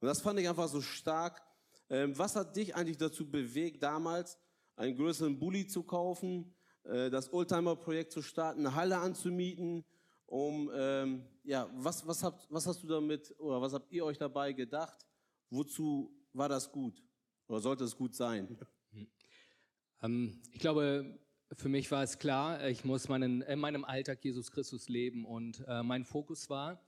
Und 0.00 0.08
das 0.08 0.20
fand 0.20 0.40
ich 0.40 0.48
einfach 0.48 0.68
so 0.68 0.80
stark. 0.80 1.42
Ähm, 1.88 2.16
was 2.18 2.34
hat 2.36 2.56
dich 2.56 2.74
eigentlich 2.74 2.96
dazu 2.96 3.30
bewegt, 3.30 3.82
damals 3.82 4.38
einen 4.76 4.96
größeren 4.96 5.38
Bulli 5.38 5.66
zu 5.66 5.82
kaufen, 5.82 6.54
äh, 6.84 7.10
das 7.10 7.32
Oldtimer-Projekt 7.32 8.12
zu 8.12 8.22
starten, 8.22 8.60
eine 8.60 8.74
Halle 8.74 8.98
anzumieten, 8.98 9.84
um, 10.26 10.70
ähm, 10.74 11.26
ja, 11.44 11.70
was, 11.74 12.06
was, 12.06 12.22
habt, 12.22 12.46
was 12.50 12.66
hast 12.66 12.82
du 12.82 12.86
damit 12.86 13.34
oder 13.38 13.60
was 13.60 13.74
habt 13.74 13.92
ihr 13.92 14.04
euch 14.04 14.16
dabei 14.18 14.52
gedacht? 14.52 15.06
Wozu 15.50 16.10
war 16.32 16.48
das 16.48 16.72
gut 16.72 17.04
oder 17.46 17.60
sollte 17.60 17.84
es 17.84 17.94
gut 17.94 18.14
sein? 18.14 18.58
Ähm, 20.02 20.42
ich 20.50 20.58
glaube, 20.58 21.16
für 21.56 21.68
mich 21.68 21.90
war 21.90 22.02
es 22.02 22.18
klar, 22.18 22.66
ich 22.68 22.84
muss 22.84 23.08
meinen, 23.08 23.42
in 23.42 23.58
meinem 23.58 23.84
Alltag 23.84 24.24
Jesus 24.24 24.50
Christus 24.50 24.88
leben 24.88 25.24
und 25.24 25.62
äh, 25.68 25.82
mein 25.82 26.04
Fokus 26.04 26.48
war, 26.48 26.80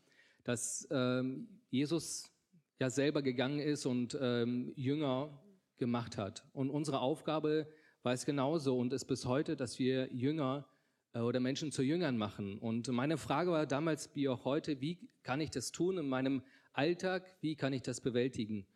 dass 0.44 0.88
ähm, 0.90 1.48
Jesus 1.70 2.30
ja 2.78 2.90
selber 2.90 3.22
gegangen 3.22 3.60
ist 3.60 3.86
und 3.86 4.16
ähm, 4.20 4.72
Jünger 4.76 5.42
gemacht 5.76 6.16
hat. 6.16 6.44
Und 6.52 6.70
unsere 6.70 7.00
Aufgabe 7.00 7.66
war 8.02 8.12
es 8.12 8.24
genauso 8.24 8.78
und 8.78 8.92
ist 8.92 9.04
bis 9.06 9.26
heute, 9.26 9.56
dass 9.56 9.78
wir 9.78 10.12
Jünger 10.12 10.66
äh, 11.12 11.20
oder 11.20 11.40
Menschen 11.40 11.70
zu 11.70 11.82
Jüngern 11.82 12.16
machen. 12.16 12.58
Und 12.58 12.88
meine 12.88 13.18
Frage 13.18 13.50
war 13.50 13.66
damals 13.66 14.14
wie 14.14 14.28
auch 14.28 14.44
heute, 14.44 14.80
wie 14.80 14.98
kann 15.22 15.40
ich 15.40 15.50
das 15.50 15.72
tun 15.72 15.98
in 15.98 16.08
meinem 16.08 16.42
Alltag? 16.72 17.24
Wie 17.40 17.54
kann 17.54 17.72
ich 17.72 17.82
das 17.82 18.00
bewältigen? 18.00 18.66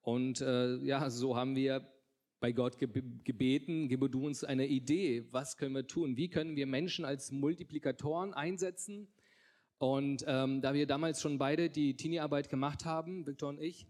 Und 0.00 0.40
äh, 0.40 0.76
ja, 0.76 1.08
so 1.10 1.36
haben 1.36 1.54
wir 1.56 1.86
bei 2.44 2.52
Gott 2.52 2.76
gebeten, 2.76 3.88
gebe 3.88 4.10
du 4.10 4.26
uns 4.26 4.44
eine 4.44 4.66
Idee, 4.66 5.26
was 5.30 5.56
können 5.56 5.74
wir 5.74 5.86
tun? 5.86 6.18
Wie 6.18 6.28
können 6.28 6.56
wir 6.56 6.66
Menschen 6.66 7.06
als 7.06 7.32
Multiplikatoren 7.32 8.34
einsetzen? 8.34 9.08
Und 9.78 10.26
ähm, 10.26 10.60
da 10.60 10.74
wir 10.74 10.86
damals 10.86 11.22
schon 11.22 11.38
beide 11.38 11.70
die 11.70 11.96
Teenie-Arbeit 11.96 12.50
gemacht 12.50 12.84
haben, 12.84 13.26
Victor 13.26 13.48
und 13.48 13.62
ich, 13.62 13.86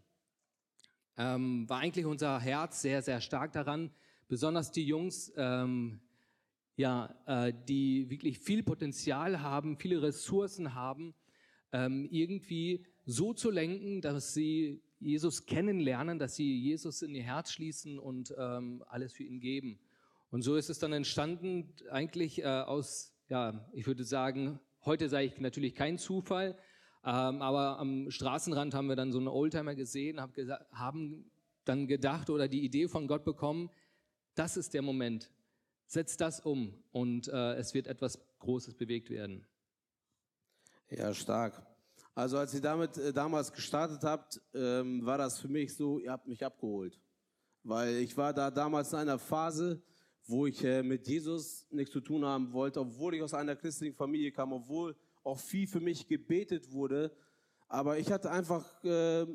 ähm, 1.16 1.68
war 1.68 1.80
eigentlich 1.80 2.06
unser 2.06 2.38
Herz 2.38 2.80
sehr, 2.80 3.02
sehr 3.02 3.20
stark 3.20 3.50
daran, 3.50 3.90
besonders 4.28 4.70
die 4.70 4.86
Jungs, 4.86 5.32
ähm, 5.36 5.98
ja, 6.76 7.12
äh, 7.26 7.52
die 7.68 8.08
wirklich 8.08 8.38
viel 8.38 8.62
Potenzial 8.62 9.42
haben, 9.42 9.78
viele 9.78 10.00
Ressourcen 10.00 10.74
haben, 10.74 11.12
ähm, 11.72 12.06
irgendwie 12.08 12.86
so 13.04 13.34
zu 13.34 13.50
lenken, 13.50 14.00
dass 14.00 14.32
sie 14.32 14.80
Jesus 15.04 15.44
kennenlernen, 15.44 16.18
dass 16.18 16.34
sie 16.34 16.58
Jesus 16.58 17.02
in 17.02 17.14
ihr 17.14 17.22
Herz 17.22 17.52
schließen 17.52 17.98
und 17.98 18.34
ähm, 18.38 18.82
alles 18.88 19.12
für 19.12 19.22
ihn 19.22 19.38
geben. 19.38 19.78
Und 20.30 20.42
so 20.42 20.56
ist 20.56 20.70
es 20.70 20.78
dann 20.78 20.92
entstanden, 20.92 21.72
eigentlich 21.90 22.40
äh, 22.40 22.46
aus, 22.46 23.14
ja, 23.28 23.68
ich 23.72 23.86
würde 23.86 24.02
sagen, 24.04 24.58
heute 24.84 25.08
sage 25.08 25.26
ich 25.26 25.38
natürlich 25.38 25.74
kein 25.74 25.98
Zufall, 25.98 26.56
ähm, 27.04 27.42
aber 27.42 27.78
am 27.78 28.10
Straßenrand 28.10 28.74
haben 28.74 28.88
wir 28.88 28.96
dann 28.96 29.12
so 29.12 29.18
einen 29.18 29.28
Oldtimer 29.28 29.74
gesehen, 29.74 30.20
hab 30.20 30.34
haben 30.72 31.30
dann 31.64 31.86
gedacht 31.86 32.30
oder 32.30 32.48
die 32.48 32.64
Idee 32.64 32.88
von 32.88 33.06
Gott 33.06 33.24
bekommen, 33.24 33.70
das 34.34 34.56
ist 34.56 34.74
der 34.74 34.82
Moment. 34.82 35.30
Setz 35.86 36.16
das 36.16 36.40
um 36.40 36.82
und 36.92 37.28
äh, 37.28 37.54
es 37.54 37.74
wird 37.74 37.86
etwas 37.86 38.18
Großes 38.38 38.74
bewegt 38.74 39.10
werden. 39.10 39.46
Ja, 40.88 41.12
stark. 41.12 41.73
Also 42.14 42.38
als 42.38 42.54
ihr 42.54 42.60
damit 42.60 42.96
äh, 42.96 43.12
damals 43.12 43.52
gestartet 43.52 44.04
habt, 44.04 44.40
ähm, 44.54 45.04
war 45.04 45.18
das 45.18 45.40
für 45.40 45.48
mich 45.48 45.74
so, 45.74 45.98
ihr 45.98 46.12
habt 46.12 46.28
mich 46.28 46.44
abgeholt. 46.44 47.00
Weil 47.64 47.96
ich 47.96 48.16
war 48.16 48.32
da 48.32 48.52
damals 48.52 48.92
in 48.92 49.00
einer 49.00 49.18
Phase, 49.18 49.82
wo 50.26 50.46
ich 50.46 50.62
äh, 50.62 50.84
mit 50.84 51.08
Jesus 51.08 51.66
nichts 51.70 51.92
zu 51.92 52.00
tun 52.00 52.24
haben 52.24 52.52
wollte, 52.52 52.80
obwohl 52.80 53.16
ich 53.16 53.22
aus 53.22 53.34
einer 53.34 53.56
christlichen 53.56 53.96
Familie 53.96 54.30
kam, 54.30 54.52
obwohl 54.52 54.96
auch 55.24 55.40
viel 55.40 55.66
für 55.66 55.80
mich 55.80 56.06
gebetet 56.06 56.70
wurde. 56.70 57.10
Aber 57.68 57.98
ich 57.98 58.12
hatte 58.12 58.30
einfach 58.30 58.84
äh, 58.84 59.26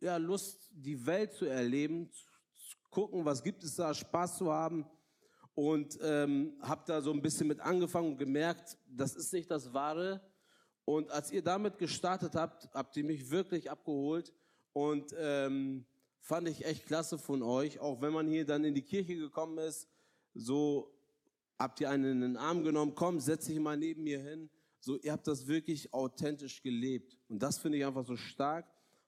ja, 0.00 0.18
Lust, 0.18 0.70
die 0.72 1.06
Welt 1.06 1.32
zu 1.32 1.46
erleben, 1.46 2.10
zu, 2.12 2.24
zu 2.56 2.76
gucken, 2.90 3.24
was 3.24 3.42
gibt 3.42 3.64
es 3.64 3.76
da, 3.76 3.94
Spaß 3.94 4.36
zu 4.36 4.52
haben. 4.52 4.84
Und 5.54 5.98
ähm, 6.02 6.58
habe 6.60 6.84
da 6.86 7.00
so 7.00 7.10
ein 7.10 7.22
bisschen 7.22 7.48
mit 7.48 7.60
angefangen 7.60 8.12
und 8.12 8.18
gemerkt, 8.18 8.76
das 8.86 9.16
ist 9.16 9.32
nicht 9.32 9.50
das 9.50 9.72
Wahre. 9.72 10.20
Und 10.88 11.10
als 11.10 11.30
ihr 11.30 11.42
damit 11.42 11.76
gestartet 11.76 12.34
habt, 12.34 12.66
habt 12.72 12.96
ihr 12.96 13.04
mich 13.04 13.30
wirklich 13.30 13.70
abgeholt 13.70 14.32
und 14.72 15.14
ähm, 15.18 15.84
fand 16.18 16.48
ich 16.48 16.64
echt 16.64 16.86
klasse 16.86 17.18
von 17.18 17.42
euch. 17.42 17.78
Auch 17.78 18.00
wenn 18.00 18.14
man 18.14 18.26
hier 18.26 18.46
dann 18.46 18.64
in 18.64 18.72
die 18.72 18.80
Kirche 18.80 19.14
gekommen 19.14 19.58
ist, 19.58 19.86
so 20.32 20.90
habt 21.58 21.78
ihr 21.82 21.90
einen 21.90 22.12
in 22.12 22.20
den 22.22 22.36
Arm 22.38 22.64
genommen, 22.64 22.94
komm, 22.94 23.20
setz 23.20 23.44
dich 23.44 23.60
mal 23.60 23.76
neben 23.76 24.02
mir 24.02 24.18
hin. 24.18 24.48
So, 24.80 24.96
ihr 24.96 25.12
habt 25.12 25.26
das 25.26 25.46
wirklich 25.46 25.92
authentisch 25.92 26.62
gelebt. 26.62 27.18
Und 27.28 27.42
das 27.42 27.58
finde 27.58 27.76
ich 27.76 27.84
einfach 27.84 28.06
so 28.06 28.16
stark. 28.16 28.64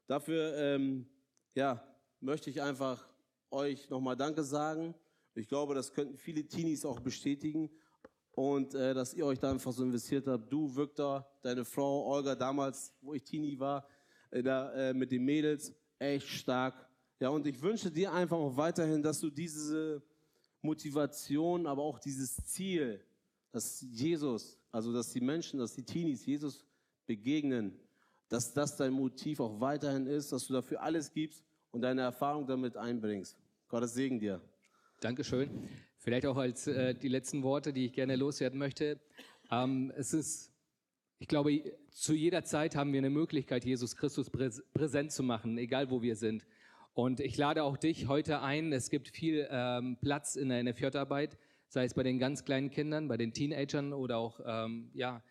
Dafür, 0.06 0.54
ähm, 0.58 1.08
ja, 1.54 1.82
möchte 2.20 2.50
ich 2.50 2.60
einfach 2.60 3.08
euch 3.50 3.88
nochmal 3.88 4.18
Danke 4.18 4.44
sagen. 4.44 4.94
Ich 5.34 5.48
glaube, 5.48 5.74
das 5.74 5.94
könnten 5.94 6.18
viele 6.18 6.46
Teenies 6.46 6.84
auch 6.84 7.00
bestätigen 7.00 7.70
und 8.32 8.74
äh, 8.74 8.94
dass 8.94 9.14
ihr 9.14 9.26
euch 9.26 9.38
da 9.38 9.50
einfach 9.50 9.72
so 9.72 9.82
investiert 9.82 10.26
habt. 10.26 10.52
Du, 10.52 10.74
Victor, 10.74 11.26
deine 11.42 11.64
Frau 11.64 12.06
Olga, 12.06 12.34
damals, 12.34 12.92
wo 13.00 13.14
ich 13.14 13.24
Teenie 13.24 13.58
war, 13.58 13.86
äh, 14.30 14.42
da, 14.42 14.72
äh, 14.72 14.94
mit 14.94 15.10
den 15.10 15.24
Mädels, 15.24 15.74
echt 15.98 16.28
stark. 16.28 16.88
Ja, 17.18 17.28
und 17.28 17.46
ich 17.46 17.60
wünsche 17.60 17.90
dir 17.90 18.12
einfach 18.12 18.38
auch 18.38 18.56
weiterhin, 18.56 19.02
dass 19.02 19.20
du 19.20 19.30
diese 19.30 20.02
Motivation, 20.62 21.66
aber 21.66 21.82
auch 21.82 21.98
dieses 21.98 22.36
Ziel, 22.46 23.04
dass 23.52 23.80
Jesus, 23.80 24.58
also 24.70 24.92
dass 24.92 25.12
die 25.12 25.20
Menschen, 25.20 25.58
dass 25.58 25.74
die 25.74 25.84
Teenies 25.84 26.24
Jesus 26.24 26.64
begegnen, 27.06 27.78
dass 28.28 28.52
das 28.52 28.76
dein 28.76 28.92
Motiv 28.92 29.40
auch 29.40 29.60
weiterhin 29.60 30.06
ist, 30.06 30.32
dass 30.32 30.46
du 30.46 30.52
dafür 30.52 30.80
alles 30.80 31.12
gibst 31.12 31.44
und 31.72 31.82
deine 31.82 32.02
Erfahrung 32.02 32.46
damit 32.46 32.76
einbringst. 32.76 33.36
Gottes 33.68 33.94
Segen 33.94 34.18
dir. 34.18 34.40
Dankeschön. 35.00 35.68
Vielleicht 36.02 36.24
auch 36.24 36.38
als 36.38 36.66
äh, 36.66 36.94
die 36.94 37.08
letzten 37.08 37.42
Worte, 37.42 37.74
die 37.74 37.84
ich 37.84 37.92
gerne 37.92 38.16
loswerden 38.16 38.58
möchte. 38.58 38.98
Ähm, 39.50 39.92
es 39.94 40.14
ist, 40.14 40.50
ich 41.18 41.28
glaube, 41.28 41.62
zu 41.90 42.14
jeder 42.14 42.42
Zeit 42.42 42.74
haben 42.74 42.94
wir 42.94 43.00
eine 43.00 43.10
Möglichkeit, 43.10 43.66
Jesus 43.66 43.96
Christus 43.96 44.30
präs 44.30 44.62
präsent 44.72 45.12
zu 45.12 45.22
machen, 45.22 45.58
egal 45.58 45.90
wo 45.90 46.00
wir 46.00 46.16
sind. 46.16 46.46
Und 46.94 47.20
ich 47.20 47.36
lade 47.36 47.64
auch 47.64 47.76
dich 47.76 48.08
heute 48.08 48.40
ein. 48.40 48.72
Es 48.72 48.88
gibt 48.88 49.08
viel 49.08 49.46
ähm, 49.50 49.98
Platz 50.00 50.36
in 50.36 50.48
der 50.48 50.62
NFJ-Arbeit, 50.64 51.36
sei 51.68 51.84
es 51.84 51.92
bei 51.92 52.02
den 52.02 52.18
ganz 52.18 52.46
kleinen 52.46 52.70
Kindern, 52.70 53.06
bei 53.06 53.18
den 53.18 53.34
Teenagern 53.34 53.92
oder 53.92 54.16
auch 54.16 54.40
ähm, 54.46 54.90
ja, 54.94 55.22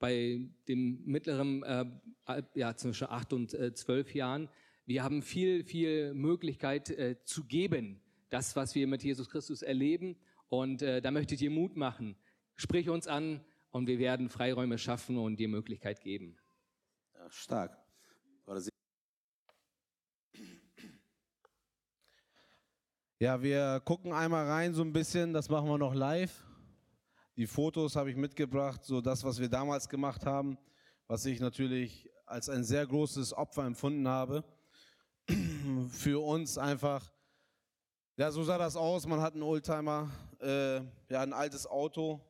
bei 0.00 0.40
dem 0.66 1.04
mittleren, 1.04 1.62
äh, 1.62 2.42
ja, 2.56 2.74
zwischen 2.74 3.06
acht 3.08 3.32
und 3.32 3.54
äh, 3.54 3.72
zwölf 3.74 4.12
Jahren. 4.12 4.48
Wir 4.86 5.04
haben 5.04 5.22
viel, 5.22 5.62
viel 5.62 6.14
Möglichkeit 6.14 6.90
äh, 6.90 7.22
zu 7.22 7.44
geben 7.44 8.02
das, 8.28 8.56
was 8.56 8.74
wir 8.74 8.86
mit 8.86 9.02
Jesus 9.02 9.28
Christus 9.28 9.62
erleben. 9.62 10.16
Und 10.48 10.82
äh, 10.82 11.00
da 11.00 11.10
möchte 11.10 11.34
ich 11.34 11.40
dir 11.40 11.50
Mut 11.50 11.76
machen. 11.76 12.16
Sprich 12.56 12.88
uns 12.88 13.06
an 13.06 13.44
und 13.70 13.86
wir 13.86 13.98
werden 13.98 14.28
Freiräume 14.28 14.78
schaffen 14.78 15.18
und 15.18 15.36
dir 15.36 15.48
Möglichkeit 15.48 16.00
geben. 16.00 16.36
Ja, 17.14 17.30
stark. 17.30 17.76
Ja, 23.18 23.42
wir 23.42 23.80
gucken 23.84 24.12
einmal 24.12 24.46
rein 24.46 24.74
so 24.74 24.82
ein 24.82 24.92
bisschen, 24.92 25.32
das 25.32 25.48
machen 25.48 25.68
wir 25.68 25.78
noch 25.78 25.94
live. 25.94 26.44
Die 27.36 27.46
Fotos 27.46 27.96
habe 27.96 28.10
ich 28.10 28.16
mitgebracht, 28.16 28.84
so 28.84 29.00
das, 29.00 29.24
was 29.24 29.38
wir 29.40 29.48
damals 29.48 29.88
gemacht 29.88 30.24
haben, 30.26 30.58
was 31.06 31.24
ich 31.26 31.40
natürlich 31.40 32.10
als 32.26 32.48
ein 32.48 32.64
sehr 32.64 32.86
großes 32.86 33.32
Opfer 33.32 33.64
empfunden 33.64 34.06
habe. 34.06 34.44
Für 35.88 36.22
uns 36.24 36.58
einfach 36.58 37.10
ja, 38.16 38.30
so 38.30 38.42
sah 38.42 38.56
das 38.58 38.76
aus. 38.76 39.06
Man 39.06 39.20
hat 39.20 39.34
einen 39.34 39.42
Oldtimer, 39.42 40.10
äh, 40.40 40.76
ja, 41.10 41.20
ein 41.20 41.32
altes 41.32 41.66
Auto 41.66 42.20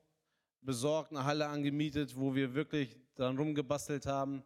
besorgt, 0.61 1.13
eine 1.13 1.25
Halle 1.25 1.47
angemietet, 1.47 2.17
wo 2.17 2.35
wir 2.35 2.55
wirklich 2.55 2.97
dran 3.15 3.37
rumgebastelt 3.39 4.05
haben. 4.07 4.43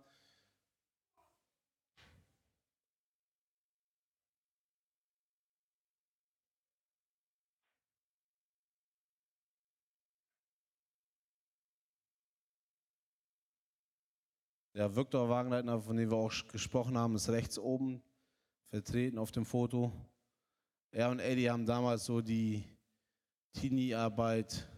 Der 14.74 14.94
Viktor 14.94 15.28
Wagenleitner, 15.28 15.80
von 15.80 15.96
dem 15.96 16.10
wir 16.10 16.16
auch 16.16 16.32
gesprochen 16.48 16.96
haben, 16.96 17.16
ist 17.16 17.28
rechts 17.30 17.58
oben 17.58 18.02
vertreten 18.66 19.18
auf 19.18 19.32
dem 19.32 19.44
Foto. 19.44 19.92
Er 20.92 21.08
und 21.08 21.20
Eddie 21.20 21.48
haben 21.48 21.66
damals 21.66 22.04
so 22.04 22.20
die 22.20 22.64
Teenie-Arbeit 23.52 24.68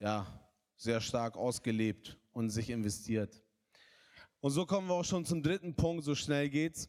ja, 0.00 0.26
sehr 0.74 1.00
stark 1.00 1.36
ausgelebt 1.36 2.18
und 2.32 2.50
sich 2.50 2.70
investiert. 2.70 3.40
Und 4.40 4.50
so 4.50 4.66
kommen 4.66 4.88
wir 4.88 4.94
auch 4.94 5.04
schon 5.04 5.24
zum 5.24 5.42
dritten 5.42 5.76
Punkt, 5.76 6.02
so 6.04 6.16
schnell 6.16 6.50
geht's. 6.50 6.88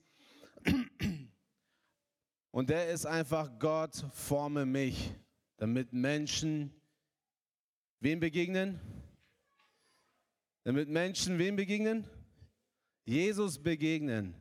Und 2.51 2.71
der 2.71 2.89
ist 2.89 3.05
einfach, 3.05 3.59
Gott 3.59 3.95
forme 4.13 4.65
mich. 4.65 5.13
Damit 5.57 5.93
Menschen 5.93 6.73
wem 7.99 8.19
begegnen? 8.19 8.79
Damit 10.63 10.89
Menschen 10.89 11.37
wem 11.37 11.55
begegnen? 11.55 12.03
Jesus 13.05 13.61
begegnen. 13.61 14.33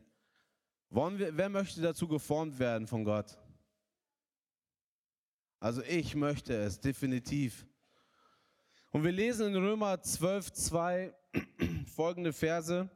Wollen 0.89 1.19
wir, 1.19 1.37
wer 1.37 1.51
möchte 1.51 1.83
dazu 1.83 2.09
geformt 2.09 2.59
werden 2.59 2.87
von 2.87 3.05
Gott? 3.05 3.39
Also 5.67 5.83
ich 5.83 6.15
möchte 6.15 6.55
es 6.55 6.79
definitiv. 6.79 7.67
Und 8.93 9.03
wir 9.03 9.11
lesen 9.11 9.49
in 9.49 9.57
Römer 9.57 10.01
12, 10.01 10.53
2 10.53 11.15
folgende 11.93 12.33
Verse. 12.33 12.89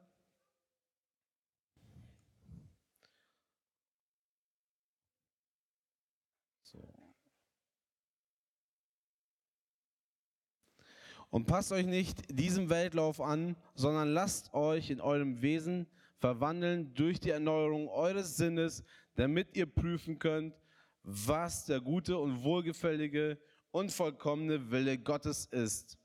Und 11.31 11.47
passt 11.47 11.73
euch 11.73 11.87
nicht 11.87 12.23
diesem 12.31 12.71
Weltlauf 12.71 13.21
an, 13.21 13.57
sondern 13.75 14.11
lasst 14.13 14.55
euch 14.55 14.91
in 14.91 15.01
eurem 15.01 15.43
Wesen 15.43 15.89
verwandeln 16.19 16.95
durch 16.95 17.19
die 17.19 17.31
Erneuerung 17.31 17.89
eures 17.89 18.37
Sinnes, 18.37 18.85
damit 19.17 19.57
ihr 19.57 19.67
prüfen 19.67 20.21
könnt, 20.21 20.55
was 21.03 21.65
der 21.65 21.81
gute 21.81 22.19
und 22.19 22.43
wohlgefällige 22.43 23.39
und 23.71 23.91
vollkommene 23.93 24.71
Wille 24.71 24.99
Gottes 24.99 25.47
ist. 25.47 25.99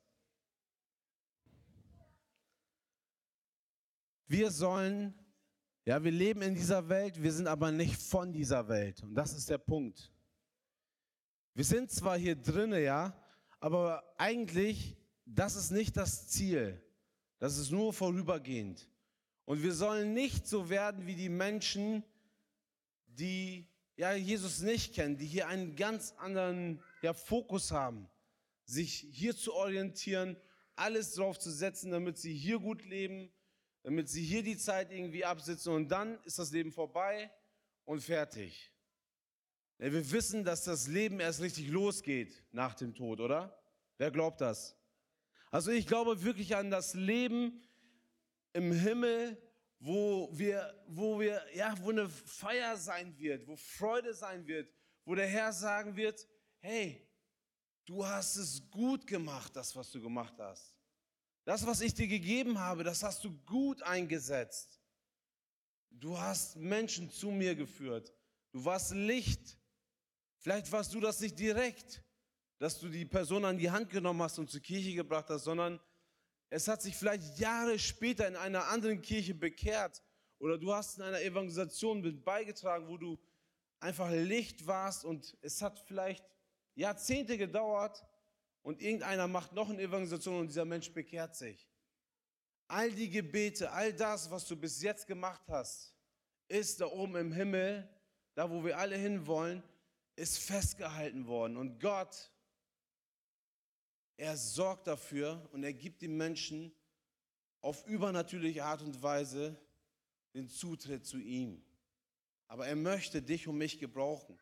Wir 4.27 4.49
sollen, 4.51 5.13
ja, 5.85 6.03
wir 6.03 6.11
leben 6.11 6.41
in 6.41 6.55
dieser 6.55 6.89
Welt, 6.89 7.21
wir 7.21 7.31
sind 7.31 7.47
aber 7.47 7.71
nicht 7.71 8.01
von 8.01 8.33
dieser 8.33 8.67
Welt. 8.67 9.03
Und 9.03 9.13
das 9.15 9.33
ist 9.33 9.49
der 9.49 9.59
Punkt. 9.59 10.11
Wir 11.53 11.63
sind 11.63 11.91
zwar 11.91 12.17
hier 12.17 12.35
drinnen, 12.35 12.83
ja, 12.83 13.15
aber 13.59 14.03
eigentlich 14.17 14.97
das 15.25 15.55
ist 15.55 15.71
nicht 15.71 15.97
das 15.97 16.27
Ziel. 16.27 16.81
Das 17.39 17.57
ist 17.57 17.71
nur 17.71 17.93
vorübergehend. 17.93 18.87
Und 19.45 19.61
wir 19.61 19.73
sollen 19.73 20.13
nicht 20.13 20.47
so 20.47 20.69
werden 20.69 21.05
wie 21.05 21.15
die 21.15 21.29
Menschen, 21.29 22.03
die 23.07 23.67
ja, 23.97 24.13
Jesus 24.13 24.59
nicht 24.61 24.93
kennen, 24.93 25.17
die 25.17 25.25
hier 25.25 25.47
einen 25.47 25.75
ganz 25.75 26.13
anderen 26.17 26.83
ja, 27.01 27.13
Fokus 27.13 27.71
haben, 27.71 28.09
sich 28.65 29.07
hier 29.11 29.35
zu 29.35 29.53
orientieren, 29.53 30.35
alles 30.75 31.13
drauf 31.13 31.39
zu 31.39 31.51
setzen, 31.51 31.91
damit 31.91 32.17
sie 32.17 32.33
hier 32.33 32.59
gut 32.59 32.83
leben, 32.85 33.31
damit 33.83 34.09
sie 34.09 34.23
hier 34.23 34.43
die 34.43 34.57
Zeit 34.57 34.91
irgendwie 34.91 35.23
absitzen 35.23 35.73
und 35.73 35.89
dann 35.89 36.19
ist 36.23 36.39
das 36.39 36.51
Leben 36.51 36.71
vorbei 36.71 37.31
und 37.85 38.01
fertig. 38.01 38.71
Ja, 39.77 39.91
wir 39.91 40.11
wissen, 40.11 40.43
dass 40.43 40.63
das 40.63 40.87
Leben 40.87 41.19
erst 41.19 41.41
richtig 41.41 41.69
losgeht 41.69 42.43
nach 42.51 42.75
dem 42.75 42.95
Tod, 42.95 43.19
oder? 43.19 43.57
Wer 43.97 44.11
glaubt 44.11 44.41
das? 44.41 44.75
Also 45.51 45.71
ich 45.71 45.87
glaube 45.87 46.23
wirklich 46.23 46.55
an 46.55 46.69
das 46.69 46.93
Leben 46.93 47.61
im 48.53 48.71
Himmel, 48.71 49.37
wo 49.85 50.29
wir, 50.31 50.83
wo 50.87 51.19
wir, 51.19 51.45
ja, 51.53 51.75
wo 51.79 51.91
eine 51.91 52.09
Feier 52.09 52.75
sein 52.75 53.15
wird, 53.19 53.47
wo 53.47 53.55
Freude 53.55 54.15
sein 54.15 54.47
wird, 54.47 54.73
wo 55.05 55.13
der 55.13 55.27
Herr 55.27 55.53
sagen 55.53 55.95
wird, 55.95 56.27
hey, 56.59 57.07
du 57.85 58.03
hast 58.03 58.35
es 58.35 58.67
gut 58.71 59.05
gemacht, 59.05 59.55
das, 59.55 59.75
was 59.75 59.91
du 59.91 60.01
gemacht 60.01 60.33
hast. 60.39 60.75
Das, 61.43 61.63
was 61.67 61.81
ich 61.81 61.93
dir 61.93 62.07
gegeben 62.07 62.57
habe, 62.57 62.83
das 62.83 63.03
hast 63.03 63.23
du 63.23 63.31
gut 63.45 63.83
eingesetzt. 63.83 64.81
Du 65.91 66.17
hast 66.17 66.55
Menschen 66.55 67.11
zu 67.11 67.29
mir 67.29 67.53
geführt. 67.53 68.11
Du 68.51 68.65
warst 68.65 68.91
Licht. 68.91 69.55
Vielleicht 70.39 70.71
warst 70.71 70.95
du 70.95 70.99
das 70.99 71.19
nicht 71.19 71.37
direkt, 71.37 72.03
dass 72.57 72.79
du 72.79 72.89
die 72.89 73.05
Person 73.05 73.45
an 73.45 73.59
die 73.59 73.69
Hand 73.69 73.91
genommen 73.91 74.23
hast 74.23 74.39
und 74.39 74.49
zur 74.49 74.61
Kirche 74.61 74.95
gebracht 74.95 75.29
hast, 75.29 75.43
sondern 75.43 75.79
es 76.49 76.67
hat 76.67 76.81
sich 76.81 76.95
vielleicht 76.95 77.39
Jahre 77.39 77.79
später 77.79 78.27
in 78.27 78.35
einer 78.35 78.67
anderen 78.67 79.01
Kirche 79.01 79.33
bekehrt 79.33 80.01
oder 80.39 80.57
du 80.57 80.73
hast 80.73 80.97
in 80.97 81.03
einer 81.03 81.21
Evangelisation 81.21 82.01
mit 82.01 82.23
beigetragen, 82.23 82.87
wo 82.87 82.97
du 82.97 83.19
einfach 83.79 84.11
Licht 84.11 84.65
warst 84.65 85.05
und 85.05 85.37
es 85.41 85.61
hat 85.61 85.79
vielleicht 85.79 86.25
Jahrzehnte 86.75 87.37
gedauert 87.37 88.05
und 88.61 88.81
irgendeiner 88.81 89.27
macht 89.27 89.53
noch 89.53 89.69
eine 89.69 89.81
Evangelisation 89.81 90.39
und 90.39 90.47
dieser 90.47 90.65
Mensch 90.65 90.91
bekehrt 90.91 91.35
sich. 91.35 91.69
All 92.67 92.91
die 92.91 93.09
Gebete, 93.09 93.71
all 93.71 93.93
das, 93.93 94.29
was 94.31 94.47
du 94.47 94.55
bis 94.55 94.81
jetzt 94.81 95.05
gemacht 95.05 95.43
hast, 95.47 95.93
ist 96.47 96.81
da 96.81 96.87
oben 96.87 97.15
im 97.15 97.31
Himmel, 97.31 97.87
da 98.33 98.49
wo 98.49 98.63
wir 98.63 98.77
alle 98.77 98.97
hinwollen, 98.97 99.63
ist 100.15 100.39
festgehalten 100.39 101.27
worden. 101.27 101.57
Und 101.57 101.79
Gott 101.79 102.31
er 104.17 104.37
sorgt 104.37 104.87
dafür 104.87 105.47
und 105.51 105.63
er 105.63 105.73
gibt 105.73 106.01
den 106.01 106.15
Menschen 106.15 106.73
auf 107.61 107.85
übernatürliche 107.87 108.63
Art 108.63 108.81
und 108.81 109.01
Weise 109.01 109.59
den 110.33 110.47
Zutritt 110.47 111.05
zu 111.05 111.17
ihm. 111.17 111.63
Aber 112.47 112.67
er 112.67 112.75
möchte 112.75 113.21
dich 113.21 113.47
und 113.47 113.57
mich 113.57 113.79
gebrauchen. 113.79 114.39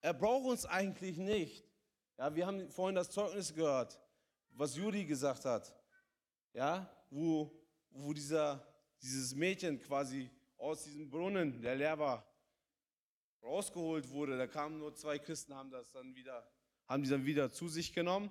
Er 0.00 0.12
braucht 0.12 0.46
uns 0.46 0.66
eigentlich 0.66 1.16
nicht. 1.16 1.64
Ja, 2.18 2.34
wir 2.34 2.46
haben 2.46 2.70
vorhin 2.70 2.96
das 2.96 3.10
Zeugnis 3.10 3.54
gehört, 3.54 4.00
was 4.50 4.76
Juri 4.76 5.04
gesagt 5.04 5.44
hat. 5.44 5.74
Ja, 6.52 6.88
wo, 7.10 7.50
wo 7.90 8.12
dieser, 8.12 8.66
dieses 9.00 9.34
Mädchen 9.34 9.80
quasi 9.80 10.30
aus 10.56 10.84
diesem 10.84 11.08
Brunnen, 11.10 11.60
der 11.62 11.76
leer 11.76 11.98
war, 11.98 12.26
rausgeholt 13.42 14.08
wurde. 14.10 14.36
Da 14.36 14.46
kamen 14.46 14.78
nur 14.78 14.94
zwei 14.94 15.18
Christen, 15.18 15.54
haben 15.54 15.70
das 15.70 15.90
dann 15.92 16.14
wieder, 16.14 16.46
haben 16.86 17.02
die 17.02 17.10
dann 17.10 17.24
wieder 17.24 17.50
zu 17.50 17.68
sich 17.68 17.92
genommen. 17.92 18.30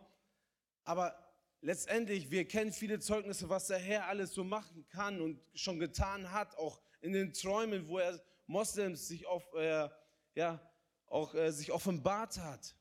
Aber 0.84 1.18
letztendlich, 1.62 2.30
wir 2.30 2.46
kennen 2.48 2.72
viele 2.72 3.00
Zeugnisse, 3.00 3.50
was 3.50 3.68
der 3.68 3.80
Herr 3.80 4.08
alles 4.08 4.34
so 4.34 4.44
machen 4.44 4.86
kann 4.90 5.22
und 5.22 5.42
schon 5.54 5.80
getan 5.80 6.32
hat, 6.32 6.58
auch 6.58 6.80
in 7.02 7.14
den 7.14 7.34
Träumen, 7.34 7.88
wo 7.88 8.00
er 8.00 8.22
Moslems 8.48 9.08
sich 9.08 9.26
auf, 9.26 9.54
äh, 9.54 9.90
ja, 10.36 10.60
auch 11.08 11.34
äh, 11.34 11.52
sich 11.52 11.72
offenbart 11.72 12.38
hat. 12.38 12.76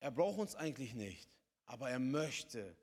Er 0.00 0.10
braucht 0.10 0.38
uns 0.38 0.54
eigentlich 0.54 0.94
nicht, 0.94 1.30
aber 1.64 1.90
er 1.90 1.98
möchte, 1.98 2.76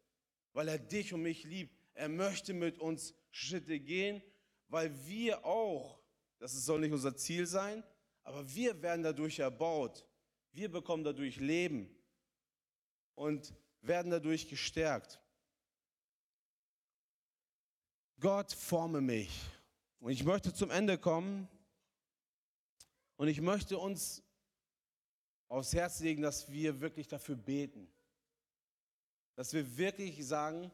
weil 0.54 0.68
er 0.68 0.80
dich 0.80 1.14
und 1.14 1.22
mich 1.22 1.44
liebt. 1.44 1.78
Er 1.94 2.10
möchte 2.10 2.54
mit 2.54 2.80
uns 2.80 3.14
Schritte 3.32 3.80
gehen, 3.80 4.22
weil 4.68 4.92
wir 5.06 5.46
auch, 5.46 6.00
das 6.40 6.54
soll 6.66 6.80
nicht 6.80 6.92
unser 6.92 7.16
Ziel 7.16 7.46
sein, 7.46 7.84
aber 8.24 8.54
wir 8.54 8.82
werden 8.82 9.04
dadurch 9.04 9.40
erbaut. 9.40 10.06
Wir 10.52 10.72
bekommen 10.72 11.04
dadurch 11.04 11.38
Leben. 11.38 11.96
Und 13.16 13.54
werden 13.84 14.12
dadurch 14.12 14.48
gestärkt. 14.48 15.20
Gott 18.20 18.52
forme 18.52 19.02
mich. 19.02 19.40
Und 20.00 20.12
ich 20.12 20.24
möchte 20.24 20.54
zum 20.54 20.72
Ende 20.72 20.98
kommen 20.98 21.48
und 23.18 23.28
ich 23.28 23.42
möchte 23.42 23.78
uns 23.78 24.24
aufs 25.50 25.74
Herz 25.74 26.00
legen, 26.00 26.22
dass 26.22 26.52
wir 26.52 26.82
wirklich 26.82 27.08
dafür 27.08 27.36
beten. 27.36 27.88
Dass 29.36 29.54
wir 29.54 29.78
wirklich 29.78 30.26
sagen, 30.26 30.72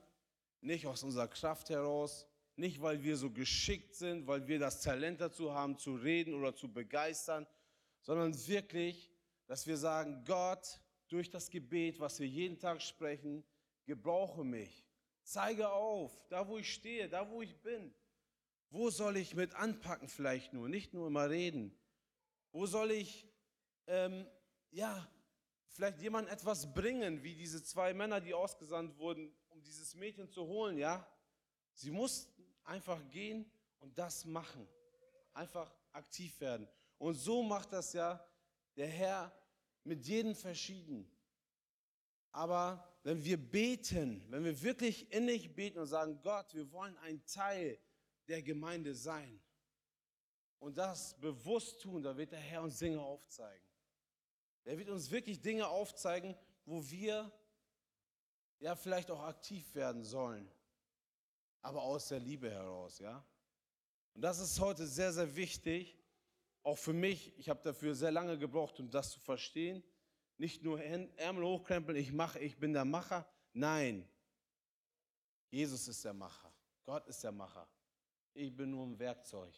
nicht 0.61 0.85
aus 0.87 1.03
unserer 1.03 1.27
Kraft 1.27 1.69
heraus, 1.69 2.27
nicht 2.55 2.81
weil 2.81 3.01
wir 3.03 3.17
so 3.17 3.31
geschickt 3.31 3.95
sind, 3.95 4.27
weil 4.27 4.47
wir 4.47 4.59
das 4.59 4.81
Talent 4.81 5.21
dazu 5.21 5.53
haben, 5.53 5.77
zu 5.77 5.95
reden 5.95 6.33
oder 6.33 6.55
zu 6.55 6.71
begeistern, 6.71 7.47
sondern 8.01 8.35
wirklich, 8.47 9.09
dass 9.47 9.65
wir 9.65 9.77
sagen, 9.77 10.23
Gott, 10.25 10.79
durch 11.09 11.29
das 11.29 11.49
Gebet, 11.49 11.99
was 11.99 12.19
wir 12.19 12.27
jeden 12.27 12.59
Tag 12.59 12.81
sprechen, 12.81 13.43
gebrauche 13.85 14.43
mich. 14.43 14.85
Zeige 15.23 15.69
auf, 15.69 16.11
da 16.29 16.47
wo 16.47 16.57
ich 16.57 16.73
stehe, 16.73 17.09
da 17.09 17.29
wo 17.29 17.41
ich 17.41 17.55
bin. 17.61 17.93
Wo 18.69 18.89
soll 18.89 19.17
ich 19.17 19.35
mit 19.35 19.55
anpacken 19.55 20.07
vielleicht 20.07 20.53
nur, 20.53 20.69
nicht 20.69 20.93
nur 20.93 21.07
immer 21.07 21.29
reden? 21.29 21.75
Wo 22.51 22.65
soll 22.65 22.91
ich, 22.91 23.27
ähm, 23.87 24.27
ja, 24.71 25.07
vielleicht 25.67 26.01
jemand 26.01 26.29
etwas 26.29 26.71
bringen, 26.73 27.23
wie 27.23 27.35
diese 27.35 27.63
zwei 27.63 27.93
Männer, 27.93 28.21
die 28.21 28.33
ausgesandt 28.33 28.97
wurden, 28.97 29.35
um 29.49 29.61
dieses 29.63 29.95
Mädchen 29.95 30.29
zu 30.29 30.45
holen, 30.45 30.77
ja? 30.77 31.07
Sie 31.73 31.89
mussten 31.89 32.43
einfach 32.63 32.99
gehen 33.09 33.49
und 33.79 33.97
das 33.97 34.25
machen. 34.25 34.67
Einfach 35.33 35.73
aktiv 35.91 36.39
werden. 36.39 36.67
Und 36.97 37.15
so 37.15 37.41
macht 37.41 37.71
das 37.71 37.93
ja 37.93 38.23
der 38.75 38.87
Herr 38.87 39.38
mit 39.83 40.05
jedem 40.05 40.35
verschieden. 40.35 41.09
Aber 42.31 42.85
wenn 43.03 43.23
wir 43.23 43.37
beten, 43.37 44.23
wenn 44.29 44.43
wir 44.43 44.61
wirklich 44.61 45.11
innig 45.11 45.55
beten 45.55 45.79
und 45.79 45.87
sagen, 45.87 46.19
Gott, 46.21 46.53
wir 46.53 46.71
wollen 46.71 46.97
ein 46.99 47.25
Teil 47.25 47.79
der 48.27 48.43
Gemeinde 48.43 48.93
sein 48.93 49.41
und 50.59 50.77
das 50.77 51.19
bewusst 51.19 51.81
tun, 51.81 52.03
da 52.03 52.15
wird 52.15 52.31
der 52.31 52.39
Herr 52.39 52.61
uns 52.61 52.77
Dinge 52.77 53.01
aufzeigen. 53.01 53.65
Er 54.65 54.77
wird 54.77 54.89
uns 54.89 55.09
wirklich 55.09 55.41
Dinge 55.41 55.67
aufzeigen, 55.67 56.35
wo 56.65 56.87
wir 56.89 57.31
ja 58.59 58.75
vielleicht 58.75 59.09
auch 59.09 59.23
aktiv 59.23 59.73
werden 59.73 60.03
sollen, 60.03 60.51
aber 61.61 61.81
aus 61.81 62.09
der 62.09 62.19
Liebe 62.19 62.51
heraus, 62.51 62.99
ja. 62.99 63.25
Und 64.13 64.21
das 64.21 64.39
ist 64.39 64.59
heute 64.59 64.85
sehr, 64.85 65.13
sehr 65.13 65.35
wichtig, 65.35 65.98
auch 66.63 66.77
für 66.77 66.93
mich, 66.93 67.37
ich 67.37 67.49
habe 67.49 67.61
dafür 67.63 67.95
sehr 67.95 68.11
lange 68.11 68.37
gebraucht, 68.37 68.79
um 68.79 68.89
das 68.89 69.11
zu 69.11 69.19
verstehen, 69.19 69.83
nicht 70.37 70.63
nur 70.63 70.81
Ärmel 70.81 71.43
hochkrempeln, 71.43 71.97
ich 71.97 72.11
mache, 72.11 72.39
ich 72.39 72.57
bin 72.57 72.73
der 72.73 72.85
Macher. 72.85 73.29
Nein, 73.53 74.07
Jesus 75.49 75.87
ist 75.87 76.05
der 76.05 76.13
Macher. 76.13 76.53
Gott 76.83 77.07
ist 77.07 77.23
der 77.23 77.31
Macher. 77.31 77.67
Ich 78.33 78.55
bin 78.55 78.71
nur 78.71 78.85
ein 78.85 78.97
Werkzeug. 78.97 79.53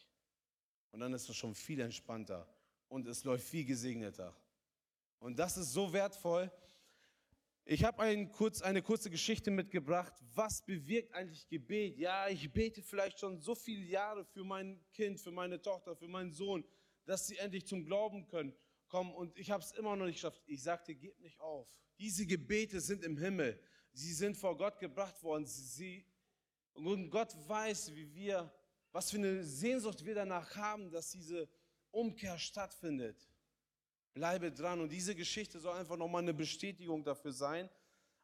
Und 0.90 1.00
dann 1.00 1.12
ist 1.14 1.28
es 1.28 1.36
schon 1.36 1.54
viel 1.54 1.80
entspannter 1.80 2.46
und 2.88 3.06
es 3.06 3.24
läuft 3.24 3.46
viel 3.46 3.64
gesegneter. 3.64 4.34
Und 5.18 5.38
das 5.38 5.56
ist 5.56 5.72
so 5.72 5.92
wertvoll. 5.92 6.50
Ich 7.64 7.84
habe 7.84 8.02
ein 8.02 8.30
kurz, 8.32 8.60
eine 8.60 8.82
kurze 8.82 9.08
Geschichte 9.08 9.50
mitgebracht. 9.50 10.12
Was 10.34 10.64
bewirkt 10.64 11.14
eigentlich 11.14 11.48
Gebet? 11.48 11.96
Ja, 11.96 12.28
ich 12.28 12.52
bete 12.52 12.82
vielleicht 12.82 13.20
schon 13.20 13.38
so 13.38 13.54
viele 13.54 13.84
Jahre 13.84 14.24
für 14.24 14.42
mein 14.42 14.80
Kind, 14.92 15.20
für 15.20 15.30
meine 15.30 15.62
Tochter, 15.62 15.94
für 15.94 16.08
meinen 16.08 16.32
Sohn, 16.32 16.64
dass 17.04 17.26
sie 17.26 17.36
endlich 17.38 17.66
zum 17.66 17.84
Glauben 17.84 18.26
können, 18.26 18.54
kommen. 18.88 19.14
Und 19.14 19.36
ich 19.38 19.50
habe 19.50 19.62
es 19.62 19.72
immer 19.72 19.96
noch 19.96 20.06
nicht 20.06 20.16
geschafft. 20.16 20.42
Ich 20.46 20.62
sagte, 20.62 20.94
gib 20.94 21.18
nicht 21.20 21.40
auf. 21.40 21.68
Diese 21.98 22.26
Gebete 22.26 22.80
sind 22.80 23.04
im 23.04 23.16
Himmel. 23.16 23.60
Sie 23.92 24.12
sind 24.12 24.36
vor 24.36 24.56
Gott 24.56 24.78
gebracht 24.78 25.22
worden. 25.22 25.46
Sie, 25.46 26.06
und 26.74 27.10
Gott 27.10 27.34
weiß, 27.48 27.94
wie 27.94 28.14
wir, 28.14 28.52
was 28.90 29.10
für 29.10 29.18
eine 29.18 29.42
Sehnsucht 29.44 30.04
wir 30.04 30.14
danach 30.14 30.54
haben, 30.56 30.90
dass 30.90 31.10
diese 31.10 31.48
Umkehr 31.90 32.38
stattfindet. 32.38 33.28
Bleibe 34.14 34.52
dran. 34.52 34.80
Und 34.80 34.90
diese 34.90 35.14
Geschichte 35.14 35.58
soll 35.58 35.76
einfach 35.76 35.96
nochmal 35.96 36.22
eine 36.22 36.34
Bestätigung 36.34 37.02
dafür 37.02 37.32
sein. 37.32 37.68